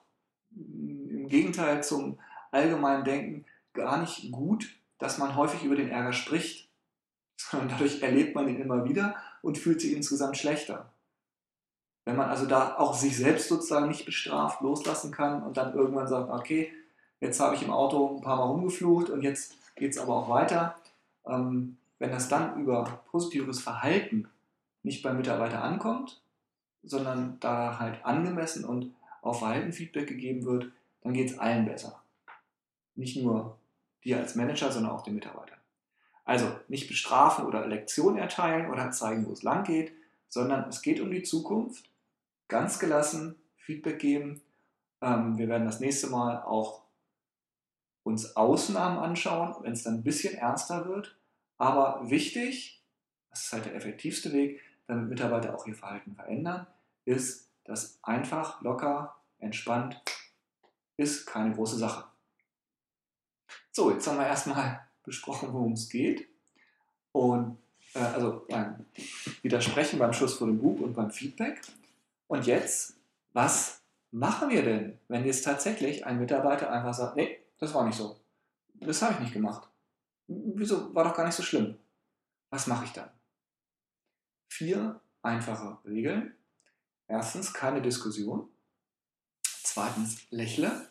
mh, 0.50 1.10
im 1.10 1.28
Gegenteil 1.28 1.82
zum 1.82 2.18
allgemeinen 2.50 3.04
Denken 3.04 3.46
gar 3.72 3.98
nicht 3.98 4.32
gut, 4.32 4.68
dass 4.98 5.18
man 5.18 5.36
häufig 5.36 5.64
über 5.64 5.76
den 5.76 5.90
Ärger 5.90 6.12
spricht, 6.12 6.69
sondern 7.48 7.70
dadurch 7.70 8.02
erlebt 8.02 8.34
man 8.34 8.48
ihn 8.48 8.60
immer 8.60 8.84
wieder 8.84 9.16
und 9.42 9.58
fühlt 9.58 9.80
sich 9.80 9.92
insgesamt 9.92 10.36
schlechter. 10.36 10.90
Wenn 12.04 12.16
man 12.16 12.28
also 12.28 12.46
da 12.46 12.76
auch 12.76 12.94
sich 12.94 13.16
selbst 13.16 13.48
sozusagen 13.48 13.88
nicht 13.88 14.06
bestraft, 14.06 14.60
loslassen 14.60 15.12
kann 15.12 15.42
und 15.42 15.56
dann 15.56 15.74
irgendwann 15.74 16.08
sagt, 16.08 16.30
okay, 16.30 16.72
jetzt 17.20 17.40
habe 17.40 17.54
ich 17.54 17.62
im 17.62 17.70
Auto 17.70 18.16
ein 18.16 18.22
paar 18.22 18.36
Mal 18.36 18.44
rumgeflucht 18.44 19.10
und 19.10 19.22
jetzt 19.22 19.54
geht 19.76 19.92
es 19.92 19.98
aber 19.98 20.16
auch 20.16 20.28
weiter. 20.28 20.76
Ähm, 21.26 21.76
wenn 21.98 22.10
das 22.10 22.28
dann 22.28 22.60
über 22.60 23.02
positives 23.10 23.60
Verhalten 23.60 24.28
nicht 24.82 25.02
beim 25.02 25.18
Mitarbeiter 25.18 25.62
ankommt, 25.62 26.20
sondern 26.82 27.36
da 27.40 27.78
halt 27.78 28.04
angemessen 28.04 28.64
und 28.64 28.94
auf 29.20 29.40
Verhalten 29.40 29.72
Feedback 29.72 30.08
gegeben 30.08 30.44
wird, 30.44 30.72
dann 31.02 31.12
geht 31.12 31.30
es 31.30 31.38
allen 31.38 31.66
besser. 31.66 32.02
Nicht 32.94 33.16
nur 33.22 33.58
dir 34.02 34.18
als 34.18 34.34
Manager, 34.34 34.72
sondern 34.72 34.92
auch 34.92 35.02
dem 35.02 35.14
Mitarbeiter. 35.14 35.49
Also 36.30 36.56
nicht 36.68 36.86
bestrafen 36.86 37.44
oder 37.44 37.66
Lektionen 37.66 38.16
erteilen 38.16 38.70
oder 38.70 38.92
zeigen, 38.92 39.26
wo 39.26 39.32
es 39.32 39.42
lang 39.42 39.64
geht, 39.64 39.92
sondern 40.28 40.68
es 40.68 40.80
geht 40.80 41.00
um 41.00 41.10
die 41.10 41.24
Zukunft. 41.24 41.90
Ganz 42.46 42.78
gelassen 42.78 43.34
Feedback 43.56 43.98
geben. 43.98 44.40
Ähm, 45.00 45.38
wir 45.38 45.48
werden 45.48 45.64
das 45.64 45.80
nächste 45.80 46.06
Mal 46.06 46.40
auch 46.42 46.84
uns 48.04 48.36
Ausnahmen 48.36 49.00
anschauen, 49.00 49.56
wenn 49.62 49.72
es 49.72 49.82
dann 49.82 49.94
ein 49.94 50.02
bisschen 50.04 50.34
ernster 50.34 50.86
wird. 50.86 51.18
Aber 51.58 52.08
wichtig, 52.08 52.80
das 53.30 53.46
ist 53.46 53.52
halt 53.52 53.64
der 53.64 53.74
effektivste 53.74 54.32
Weg, 54.32 54.60
damit 54.86 55.08
Mitarbeiter 55.08 55.52
auch 55.52 55.66
ihr 55.66 55.74
Verhalten 55.74 56.14
verändern, 56.14 56.68
ist, 57.06 57.50
dass 57.64 57.98
einfach, 58.04 58.62
locker, 58.62 59.16
entspannt 59.40 60.00
ist 60.96 61.26
keine 61.26 61.52
große 61.52 61.76
Sache. 61.76 62.04
So, 63.72 63.90
jetzt 63.90 64.06
haben 64.06 64.18
wir 64.18 64.28
erstmal 64.28 64.89
besprochen, 65.10 65.52
worum 65.52 65.72
es 65.72 65.88
geht. 65.88 66.28
Und 67.12 67.58
äh, 67.94 67.98
also 67.98 68.46
beim 68.48 68.86
Widersprechen 69.42 69.98
beim 69.98 70.12
Schuss 70.12 70.34
vor 70.34 70.46
dem 70.46 70.58
Bug 70.58 70.80
und 70.80 70.94
beim 70.94 71.10
Feedback. 71.10 71.60
Und 72.28 72.46
jetzt, 72.46 72.96
was 73.32 73.82
machen 74.12 74.50
wir 74.50 74.62
denn, 74.62 74.98
wenn 75.08 75.26
jetzt 75.26 75.44
tatsächlich 75.44 76.06
ein 76.06 76.18
Mitarbeiter 76.18 76.70
einfach 76.70 76.94
sagt, 76.94 77.16
nee, 77.16 77.38
das 77.58 77.74
war 77.74 77.84
nicht 77.84 77.96
so. 77.96 78.18
Das 78.74 79.02
habe 79.02 79.14
ich 79.14 79.20
nicht 79.20 79.32
gemacht. 79.32 79.68
Wieso? 80.28 80.94
War 80.94 81.04
doch 81.04 81.16
gar 81.16 81.26
nicht 81.26 81.34
so 81.34 81.42
schlimm. 81.42 81.76
Was 82.50 82.66
mache 82.66 82.84
ich 82.84 82.92
dann? 82.92 83.10
Vier 84.48 85.00
einfache 85.22 85.78
Regeln. 85.84 86.34
Erstens, 87.08 87.52
keine 87.52 87.82
Diskussion. 87.82 88.48
Zweitens, 89.42 90.26
lächle. 90.30 90.88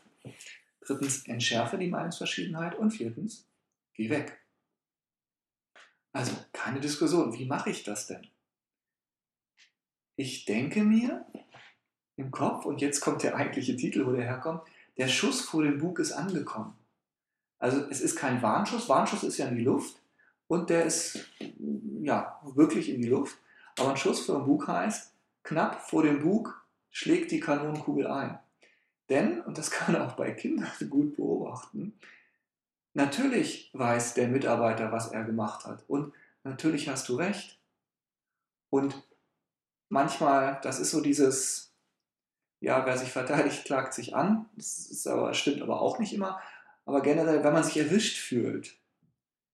Drittens, 0.81 1.25
entschärfe 1.25 1.77
die 1.77 1.87
Meinungsverschiedenheit. 1.87 2.75
Und 2.75 2.91
viertens, 2.91 3.48
geh 3.99 4.09
weg. 4.09 4.39
Also, 6.13 6.31
keine 6.53 6.79
Diskussion. 6.79 7.33
Wie 7.33 7.45
mache 7.45 7.69
ich 7.69 7.83
das 7.83 8.07
denn? 8.07 8.25
Ich 10.15 10.45
denke 10.45 10.83
mir 10.83 11.25
im 12.15 12.31
Kopf, 12.31 12.65
und 12.65 12.81
jetzt 12.81 13.01
kommt 13.01 13.23
der 13.23 13.35
eigentliche 13.35 13.75
Titel, 13.75 14.05
wo 14.05 14.11
der 14.11 14.23
herkommt, 14.23 14.63
der 14.97 15.07
Schuss 15.07 15.41
vor 15.41 15.63
dem 15.63 15.79
Bug 15.79 15.99
ist 15.99 16.13
angekommen. 16.13 16.75
Also 17.59 17.81
es 17.89 17.99
ist 17.99 18.15
kein 18.15 18.41
Warnschuss, 18.41 18.87
Warnschuss 18.87 19.23
ist 19.23 19.37
ja 19.37 19.47
in 19.47 19.57
die 19.57 19.63
Luft 19.63 20.01
und 20.47 20.69
der 20.69 20.85
ist 20.85 21.29
ja 22.01 22.39
wirklich 22.43 22.89
in 22.89 23.01
die 23.01 23.09
Luft. 23.09 23.37
Aber 23.77 23.91
ein 23.91 23.97
Schuss 23.97 24.25
vor 24.25 24.39
dem 24.39 24.45
Bug 24.45 24.67
heißt, 24.67 25.13
knapp 25.43 25.81
vor 25.81 26.03
dem 26.03 26.21
Bug 26.21 26.65
schlägt 26.89 27.31
die 27.31 27.39
Kanonenkugel 27.39 28.07
ein. 28.07 28.39
Denn, 29.09 29.41
und 29.41 29.57
das 29.57 29.71
kann 29.71 29.93
man 29.93 30.01
auch 30.03 30.13
bei 30.13 30.31
Kindern 30.31 30.71
gut 30.89 31.15
beobachten, 31.15 31.99
natürlich 32.93 33.69
weiß 33.73 34.13
der 34.13 34.27
Mitarbeiter, 34.27 34.91
was 34.91 35.11
er 35.11 35.23
gemacht 35.23 35.65
hat. 35.65 35.83
Und 35.87 36.13
natürlich 36.43 36.89
hast 36.89 37.09
du 37.09 37.15
recht. 37.15 37.59
Und 38.69 39.01
manchmal, 39.89 40.59
das 40.61 40.79
ist 40.79 40.91
so 40.91 41.01
dieses, 41.01 41.73
ja, 42.59 42.85
wer 42.85 42.97
sich 42.97 43.11
verteidigt, 43.11 43.65
klagt 43.65 43.93
sich 43.93 44.15
an. 44.15 44.49
Das 44.55 45.05
aber, 45.07 45.33
stimmt 45.33 45.61
aber 45.61 45.81
auch 45.81 45.99
nicht 45.99 46.13
immer. 46.13 46.39
Aber 46.85 47.01
generell, 47.01 47.43
wenn 47.43 47.53
man 47.53 47.63
sich 47.63 47.77
erwischt 47.77 48.17
fühlt, 48.17 48.77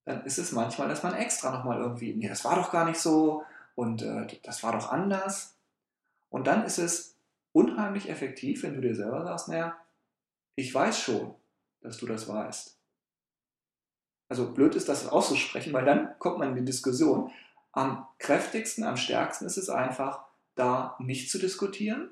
dann 0.04 0.24
ist 0.24 0.38
es 0.38 0.52
manchmal, 0.52 0.88
dass 0.88 1.02
man 1.02 1.14
extra 1.14 1.50
nochmal 1.50 1.78
irgendwie, 1.80 2.14
nee, 2.14 2.28
das 2.28 2.44
war 2.44 2.56
doch 2.56 2.70
gar 2.70 2.84
nicht 2.84 2.98
so 3.00 3.42
und 3.74 4.02
äh, 4.02 4.26
das 4.42 4.62
war 4.62 4.72
doch 4.72 4.90
anders. 4.90 5.56
Und 6.30 6.46
dann 6.46 6.64
ist 6.64 6.78
es 6.78 7.16
unheimlich 7.52 8.08
effektiv, 8.08 8.62
wenn 8.62 8.74
du 8.74 8.80
dir 8.80 8.94
selber 8.94 9.24
sagst, 9.24 9.48
naja, 9.48 9.76
ich 10.54 10.74
weiß 10.74 10.98
schon, 10.98 11.34
dass 11.80 11.98
du 11.98 12.06
das 12.06 12.28
weißt. 12.28 12.75
Also 14.28 14.52
blöd 14.52 14.74
ist, 14.74 14.88
das 14.88 15.06
auszusprechen, 15.06 15.72
weil 15.72 15.84
dann 15.84 16.18
kommt 16.18 16.38
man 16.38 16.50
in 16.50 16.56
die 16.56 16.64
Diskussion. 16.64 17.30
Am 17.72 18.06
kräftigsten, 18.18 18.84
am 18.84 18.96
stärksten 18.96 19.46
ist 19.46 19.56
es 19.56 19.68
einfach, 19.68 20.24
da 20.54 20.96
nicht 20.98 21.30
zu 21.30 21.38
diskutieren 21.38 22.10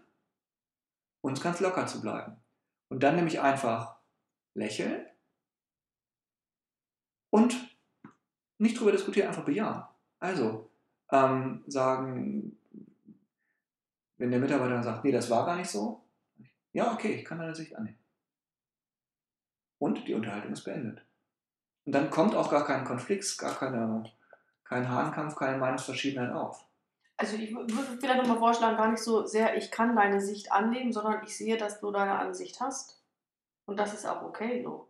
und 1.22 1.42
ganz 1.42 1.60
locker 1.60 1.86
zu 1.86 2.00
bleiben. 2.00 2.36
Und 2.88 3.02
dann 3.02 3.16
nämlich 3.16 3.40
einfach 3.40 3.96
lächeln 4.52 5.06
und 7.30 7.56
nicht 8.58 8.78
drüber 8.78 8.92
diskutieren, 8.92 9.28
einfach 9.28 9.44
bejahen. 9.44 9.84
Also, 10.20 10.70
ähm, 11.10 11.64
sagen, 11.66 12.56
wenn 14.18 14.30
der 14.30 14.40
Mitarbeiter 14.40 14.74
dann 14.74 14.82
sagt, 14.82 15.04
nee, 15.04 15.12
das 15.12 15.30
war 15.30 15.44
gar 15.44 15.56
nicht 15.56 15.70
so, 15.70 16.04
ja, 16.72 16.92
okay, 16.92 17.14
ich 17.14 17.24
kann 17.24 17.38
deine 17.38 17.54
Sicht 17.54 17.74
annehmen. 17.74 17.98
Und 19.78 20.06
die 20.06 20.14
Unterhaltung 20.14 20.52
ist 20.52 20.64
beendet. 20.64 21.04
Und 21.86 21.92
dann 21.92 22.10
kommt 22.10 22.34
auch 22.34 22.50
gar 22.50 22.66
kein 22.66 22.84
Konflikt, 22.84 23.38
gar 23.38 23.54
keine, 23.54 24.04
kein 24.64 24.88
Hahnkampf, 24.88 25.36
keine 25.36 25.58
Meinungsverschiedenheit 25.58 26.32
auf. 26.32 26.64
Also 27.16 27.36
ich 27.36 27.54
würde 27.54 27.98
vielleicht 28.00 28.22
nochmal 28.22 28.38
vorschlagen, 28.38 28.76
gar 28.76 28.90
nicht 28.90 29.02
so 29.02 29.24
sehr, 29.26 29.56
ich 29.56 29.70
kann 29.70 29.94
deine 29.94 30.20
Sicht 30.20 30.50
annehmen, 30.50 30.92
sondern 30.92 31.22
ich 31.24 31.36
sehe, 31.36 31.56
dass 31.56 31.80
du 31.80 31.90
deine 31.92 32.18
Ansicht 32.18 32.60
hast. 32.60 33.00
Und 33.66 33.78
das 33.78 33.94
ist 33.94 34.06
auch 34.06 34.22
okay 34.22 34.62
so. 34.62 34.88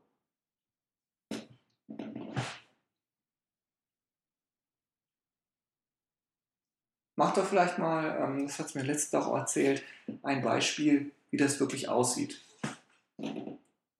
Mach 7.17 7.33
doch 7.35 7.45
vielleicht 7.45 7.79
mal, 7.79 8.19
ähm, 8.21 8.47
das 8.47 8.59
hat 8.59 8.67
es 8.67 8.75
mir 8.75 8.83
letztens 8.83 9.23
auch 9.23 9.37
erzählt, 9.37 9.85
ein 10.23 10.43
Beispiel, 10.43 11.13
wie 11.31 11.37
das 11.37 11.61
wirklich 11.61 11.89
aussieht. 11.89 12.41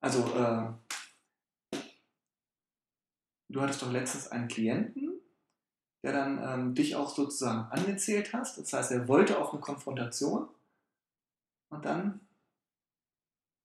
Also, 0.01 0.21
äh, 0.35 0.73
du 3.55 3.61
hattest 3.61 3.83
doch 3.83 3.93
letztens 3.93 4.29
einen 4.29 4.49
Klienten, 4.49 5.21
der 6.03 6.13
dann 6.13 6.43
ähm, 6.43 6.75
dich 6.75 6.97
auch 6.97 7.09
sozusagen 7.09 7.71
angezählt 7.71 8.33
hast. 8.33 8.59
Das 8.59 8.73
heißt, 8.73 8.91
er 8.91 9.09
wollte 9.09 9.39
auch 9.39 9.53
eine 9.53 9.61
Konfrontation. 9.61 10.49
Und 11.71 11.85
dann 11.85 12.21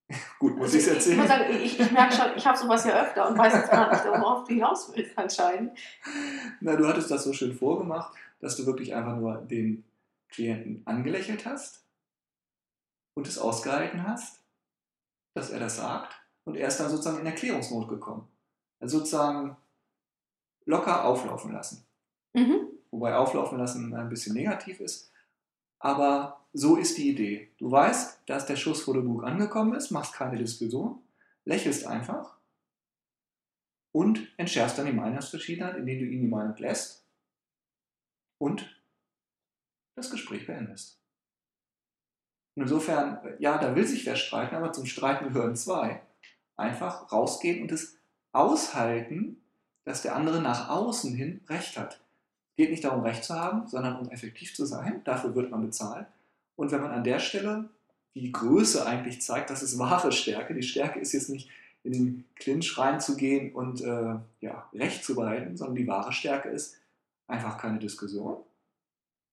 Gut, 0.38 0.56
muss 0.56 0.74
also 0.74 0.78
ich 0.78 0.86
es 0.86 0.88
erzählen? 0.88 1.14
Ich, 1.14 1.18
muss 1.18 1.28
sagen, 1.28 1.54
ich, 1.54 1.80
ich 1.80 1.92
merke 1.92 2.14
schon, 2.14 2.36
ich 2.36 2.46
habe 2.46 2.58
sowas 2.58 2.84
ja 2.84 3.02
öfter 3.02 3.28
und 3.28 3.38
weiß 3.38 3.52
jetzt 3.52 3.70
gar 3.70 3.90
nicht, 3.90 4.04
worauf 4.04 4.44
du 4.48 4.54
hinaus 4.54 4.92
willst 4.94 5.16
anscheinend. 5.18 5.78
Na, 6.60 6.76
du 6.76 6.86
hattest 6.86 7.10
das 7.10 7.24
so 7.24 7.32
schön 7.32 7.54
vorgemacht, 7.54 8.16
dass 8.40 8.56
du 8.56 8.66
wirklich 8.66 8.94
einfach 8.94 9.16
nur 9.16 9.36
den 9.36 9.84
Klienten 10.28 10.82
angelächelt 10.84 11.44
hast 11.46 11.84
und 13.14 13.26
es 13.26 13.38
ausgehalten 13.38 14.06
hast, 14.06 14.40
dass 15.34 15.50
er 15.50 15.60
das 15.60 15.76
sagt 15.76 16.14
und 16.44 16.56
er 16.56 16.68
ist 16.68 16.78
dann 16.78 16.90
sozusagen 16.90 17.20
in 17.20 17.26
Erklärungsnot 17.26 17.88
gekommen. 17.88 18.28
Also 18.80 18.98
sozusagen 18.98 19.56
locker 20.70 21.04
auflaufen 21.04 21.52
lassen. 21.52 21.84
Mhm. 22.32 22.68
Wobei 22.90 23.14
auflaufen 23.14 23.58
lassen 23.58 23.94
ein 23.94 24.08
bisschen 24.08 24.34
negativ 24.34 24.80
ist. 24.80 25.10
Aber 25.78 26.46
so 26.52 26.76
ist 26.76 26.98
die 26.98 27.10
Idee. 27.10 27.52
Du 27.58 27.70
weißt, 27.70 28.22
dass 28.26 28.46
der 28.46 28.56
Schuss 28.56 28.82
vor 28.82 28.94
dem 28.94 29.06
Bug 29.06 29.24
angekommen 29.24 29.74
ist, 29.74 29.90
machst 29.90 30.14
keine 30.14 30.38
Diskussion, 30.38 31.02
lächelst 31.44 31.86
einfach 31.86 32.36
und 33.92 34.32
entschärfst 34.36 34.78
dann 34.78 34.86
die 34.86 34.92
Meinungsverschiedenheit, 34.92 35.76
indem 35.76 35.98
du 35.98 36.04
ihn 36.06 36.22
die 36.22 36.28
Meinung 36.28 36.56
lässt 36.56 37.04
und 38.38 38.76
das 39.96 40.10
Gespräch 40.10 40.46
beendest. 40.46 41.00
Und 42.56 42.64
insofern, 42.64 43.36
ja, 43.38 43.58
da 43.58 43.74
will 43.74 43.86
sich 43.86 44.04
wer 44.06 44.16
streiten, 44.16 44.56
aber 44.56 44.72
zum 44.72 44.86
Streiten 44.86 45.32
gehören 45.32 45.56
zwei. 45.56 46.02
Einfach 46.56 47.10
rausgehen 47.10 47.62
und 47.62 47.72
es 47.72 47.96
aushalten, 48.32 49.42
dass 49.84 50.02
der 50.02 50.14
andere 50.14 50.40
nach 50.40 50.68
außen 50.68 51.14
hin 51.14 51.40
Recht 51.48 51.78
hat 51.78 52.00
geht 52.60 52.70
nicht 52.70 52.84
darum, 52.84 53.02
Recht 53.02 53.24
zu 53.24 53.34
haben, 53.34 53.66
sondern 53.68 53.96
um 53.96 54.10
effektiv 54.10 54.54
zu 54.54 54.66
sein. 54.66 55.00
Dafür 55.04 55.34
wird 55.34 55.50
man 55.50 55.62
bezahlt. 55.62 56.06
Und 56.56 56.70
wenn 56.70 56.82
man 56.82 56.90
an 56.90 57.04
der 57.04 57.18
Stelle 57.18 57.70
die 58.14 58.32
Größe 58.32 58.86
eigentlich 58.86 59.22
zeigt, 59.22 59.48
das 59.48 59.62
ist 59.62 59.78
wahre 59.78 60.12
Stärke. 60.12 60.52
Die 60.52 60.62
Stärke 60.62 61.00
ist 61.00 61.12
jetzt 61.12 61.30
nicht 61.30 61.48
in 61.84 61.92
den 61.92 62.24
Clinch 62.34 62.76
reinzugehen 62.76 63.54
und 63.54 63.80
äh, 63.80 64.16
ja, 64.42 64.68
Recht 64.74 65.02
zu 65.02 65.14
behalten, 65.14 65.56
sondern 65.56 65.76
die 65.76 65.86
wahre 65.86 66.12
Stärke 66.12 66.50
ist 66.50 66.76
einfach 67.28 67.56
keine 67.56 67.78
Diskussion. 67.78 68.42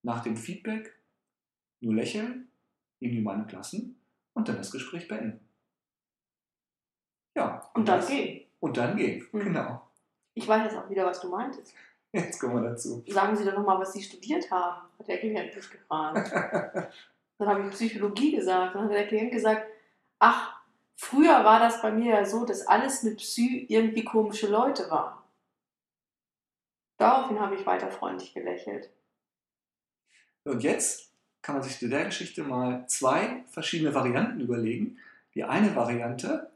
Nach 0.04 0.24
dem 0.24 0.38
Feedback 0.38 0.96
nur 1.82 1.96
lächeln, 1.96 2.48
ihm 3.02 3.12
die 3.12 3.22
Meinung 3.22 3.50
lassen 3.50 3.98
und 4.34 4.48
dann 4.48 4.56
das 4.56 4.72
Gespräch 4.72 5.10
beenden. 5.10 5.42
Ja. 7.36 7.70
Und, 7.74 7.82
und 7.82 7.90
dann 7.90 8.00
das, 8.00 8.08
gehen. 8.08 8.46
Und 8.62 8.78
dann 8.78 8.96
gehen, 8.96 9.28
mhm. 9.34 9.40
genau. 9.40 9.87
Ich 10.38 10.47
weiß 10.47 10.65
jetzt 10.65 10.78
auch 10.78 10.88
wieder, 10.88 11.04
was 11.04 11.19
du 11.19 11.30
meintest. 11.30 11.73
Jetzt 12.12 12.39
kommen 12.39 12.62
wir 12.62 12.69
dazu. 12.69 13.04
Sagen 13.08 13.36
Sie 13.36 13.43
doch 13.43 13.56
nochmal, 13.56 13.80
was 13.80 13.93
Sie 13.93 14.04
studiert 14.04 14.50
haben, 14.52 14.88
hat 15.00 15.08
der 15.08 15.17
Klient 15.17 15.56
mich 15.56 15.69
gefragt. 15.69 16.32
dann 17.39 17.47
habe 17.47 17.63
ich 17.63 17.71
Psychologie 17.71 18.36
gesagt. 18.36 18.76
Dann 18.76 18.84
hat 18.84 18.91
der 18.91 19.08
Klient 19.08 19.32
gesagt, 19.32 19.65
ach, 20.19 20.62
früher 20.95 21.43
war 21.43 21.60
das 21.60 21.82
bei 21.82 21.91
mir 21.91 22.13
ja 22.13 22.26
so, 22.26 22.45
dass 22.45 22.67
alles 22.67 23.02
mit 23.02 23.17
Psy 23.17 23.65
irgendwie 23.67 24.04
komische 24.04 24.47
Leute 24.47 24.91
war. 24.91 25.28
Daraufhin 26.97 27.39
habe 27.39 27.56
ich 27.56 27.65
weiter 27.65 27.89
freundlich 27.89 28.34
gelächelt. 28.36 28.91
Und 30.43 30.62
jetzt 30.62 31.12
kann 31.41 31.56
man 31.56 31.63
sich 31.63 31.80
zu 31.80 31.89
der 31.89 32.06
Geschichte 32.06 32.43
mal 32.43 32.86
zwei 32.88 33.43
verschiedene 33.50 33.95
Varianten 33.95 34.39
überlegen. 34.39 35.00
Die 35.34 35.43
eine 35.43 35.76
Variante, 35.76 36.52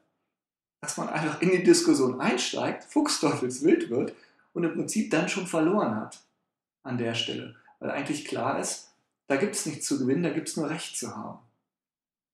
dass 0.81 0.97
man 0.97 1.09
einfach 1.09 1.41
in 1.41 1.51
die 1.51 1.63
Diskussion 1.63 2.19
einsteigt, 2.19 2.83
fuchsteufelswild 2.85 3.89
wird 3.89 4.13
und 4.53 4.63
im 4.63 4.73
Prinzip 4.73 5.11
dann 5.11 5.29
schon 5.29 5.47
verloren 5.47 5.95
hat 5.95 6.19
an 6.83 6.97
der 6.97 7.13
Stelle. 7.13 7.55
Weil 7.79 7.91
eigentlich 7.91 8.25
klar 8.25 8.59
ist, 8.59 8.91
da 9.27 9.37
gibt 9.37 9.55
es 9.55 9.65
nichts 9.65 9.87
zu 9.87 9.99
gewinnen, 9.99 10.23
da 10.23 10.31
gibt 10.31 10.49
es 10.49 10.57
nur 10.57 10.69
Recht 10.69 10.97
zu 10.97 11.15
haben. 11.15 11.39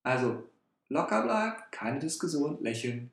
Also 0.03 0.43
locker 0.87 1.23
bleiben, 1.23 1.55
keine 1.71 1.99
Diskussion, 1.99 2.57
lächeln, 2.61 3.11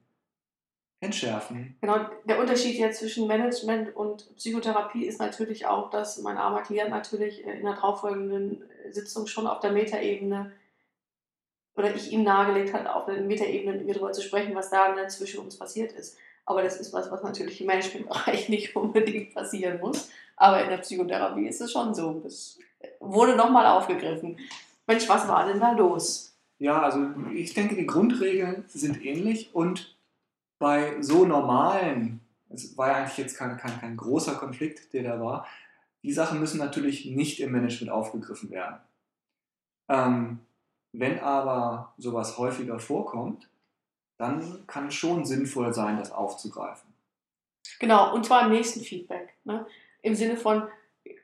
entschärfen. 1.00 1.76
Genau, 1.80 2.08
der 2.24 2.40
Unterschied 2.40 2.78
jetzt 2.78 3.00
zwischen 3.00 3.26
Management 3.26 3.94
und 3.94 4.34
Psychotherapie 4.36 5.04
ist 5.04 5.18
natürlich 5.18 5.66
auch, 5.66 5.90
dass 5.90 6.18
mein 6.18 6.36
armer 6.36 6.62
Klient 6.62 6.90
natürlich 6.90 7.42
in 7.42 7.64
der 7.64 7.74
darauffolgenden 7.74 8.64
Sitzung 8.90 9.26
schon 9.26 9.48
auf 9.48 9.60
der 9.60 9.72
Metaebene 9.72 10.52
oder 11.76 11.94
ich 11.94 12.12
ihm 12.12 12.22
nahegelegt 12.22 12.72
hat, 12.72 12.86
auf 12.86 13.06
der 13.06 13.20
Metaebene 13.20 13.78
mit 13.78 13.86
mir 13.86 13.94
darüber 13.94 14.12
zu 14.12 14.22
sprechen, 14.22 14.54
was 14.54 14.70
da 14.70 14.94
zwischen 15.08 15.40
uns 15.40 15.58
passiert 15.58 15.92
ist. 15.92 16.16
Aber 16.46 16.62
das 16.62 16.78
ist 16.78 16.92
was, 16.92 17.10
was 17.10 17.22
natürlich 17.22 17.60
im 17.60 17.66
Managementbereich 17.66 18.48
nicht 18.50 18.76
unbedingt 18.76 19.34
passieren 19.34 19.80
muss. 19.80 20.10
Aber 20.36 20.62
in 20.62 20.68
der 20.70 20.78
Psychotherapie 20.78 21.46
ist 21.46 21.60
es 21.60 21.72
schon 21.72 21.94
so. 21.94 22.20
Das 22.22 22.58
wurde 23.00 23.36
nochmal 23.36 23.66
aufgegriffen. 23.66 24.38
Mensch, 24.86 25.08
was 25.08 25.26
war 25.28 25.46
denn 25.46 25.60
da 25.60 25.72
los? 25.72 26.36
Ja, 26.58 26.82
also 26.82 27.06
ich 27.32 27.54
denke, 27.54 27.74
die 27.74 27.86
Grundregeln 27.86 28.64
sind 28.68 29.04
ähnlich 29.04 29.54
und 29.54 29.96
bei 30.58 31.00
so 31.00 31.24
normalen, 31.24 32.20
es 32.50 32.76
war 32.76 32.88
ja 32.88 32.94
eigentlich 32.94 33.18
jetzt 33.18 33.36
kein, 33.36 33.56
kein, 33.56 33.80
kein 33.80 33.96
großer 33.96 34.34
Konflikt, 34.34 34.92
der 34.92 35.02
da 35.02 35.20
war, 35.20 35.46
die 36.02 36.12
Sachen 36.12 36.38
müssen 36.38 36.58
natürlich 36.58 37.06
nicht 37.06 37.40
im 37.40 37.52
Management 37.52 37.90
aufgegriffen 37.90 38.50
werden. 38.50 38.78
Ähm, 39.88 40.40
wenn 40.96 41.18
aber 41.18 41.92
sowas 41.98 42.38
häufiger 42.38 42.78
vorkommt, 42.78 43.48
dann 44.16 44.64
kann 44.66 44.88
es 44.88 44.94
schon 44.94 45.24
sinnvoll 45.24 45.74
sein, 45.74 45.98
das 45.98 46.12
aufzugreifen. 46.12 46.94
Genau, 47.80 48.14
und 48.14 48.24
zwar 48.24 48.44
im 48.44 48.52
nächsten 48.52 48.80
Feedback. 48.80 49.34
Ne? 49.44 49.66
Im 50.02 50.14
Sinne 50.14 50.36
von, 50.36 50.68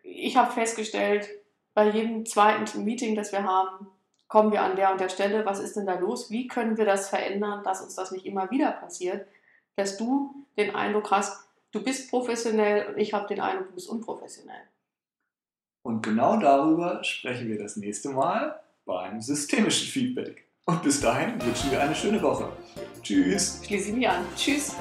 ich 0.03 0.37
habe 0.37 0.51
festgestellt, 0.51 1.29
bei 1.73 1.89
jedem 1.89 2.27
zweiten 2.27 2.85
Meeting, 2.85 3.15
das 3.15 3.31
wir 3.31 3.45
haben, 3.45 3.87
kommen 4.27 4.51
wir 4.51 4.63
an 4.63 4.75
der 4.75 4.91
und 4.91 5.01
der 5.01 5.09
Stelle, 5.09 5.47
was 5.47 5.61
ist 5.61 5.77
denn 5.77 5.87
da 5.87 5.95
los? 5.95 6.31
Wie 6.31 6.49
können 6.49 6.77
wir 6.77 6.85
das 6.85 7.09
verändern, 7.09 7.63
dass 7.63 7.81
uns 7.81 7.95
das 7.95 8.11
nicht 8.11 8.27
immer 8.27 8.51
wieder 8.51 8.73
passiert? 8.73 9.29
Dass 9.77 9.97
du 9.97 10.47
den 10.57 10.75
Eindruck 10.75 11.13
hast, 11.13 11.49
du 11.71 11.83
bist 11.83 12.11
professionell 12.11 12.89
und 12.89 12.99
ich 12.99 13.15
habe 13.15 13.29
den 13.29 13.41
Eindruck, 13.41 13.69
du 13.69 13.75
bist 13.75 13.89
unprofessionell. 13.89 14.63
Und 15.83 16.03
genau 16.03 16.39
darüber 16.39 17.05
sprechen 17.05 17.49
wir 17.49 17.59
das 17.59 17.77
nächste 17.77 18.11
Mal 18.11 18.61
beim 18.85 19.21
systemischen 19.21 19.88
Feedback. 19.88 20.49
Und 20.66 20.83
bis 20.83 21.01
dahin 21.01 21.40
wünschen 21.43 21.71
wir 21.71 21.81
eine 21.81 21.95
schöne 21.95 22.23
Woche. 22.23 22.49
Tschüss. 23.03 23.61
Schließe 23.64 23.90
ich 23.90 23.95
mich 23.97 24.09
an. 24.09 24.25
Tschüss. 24.37 24.77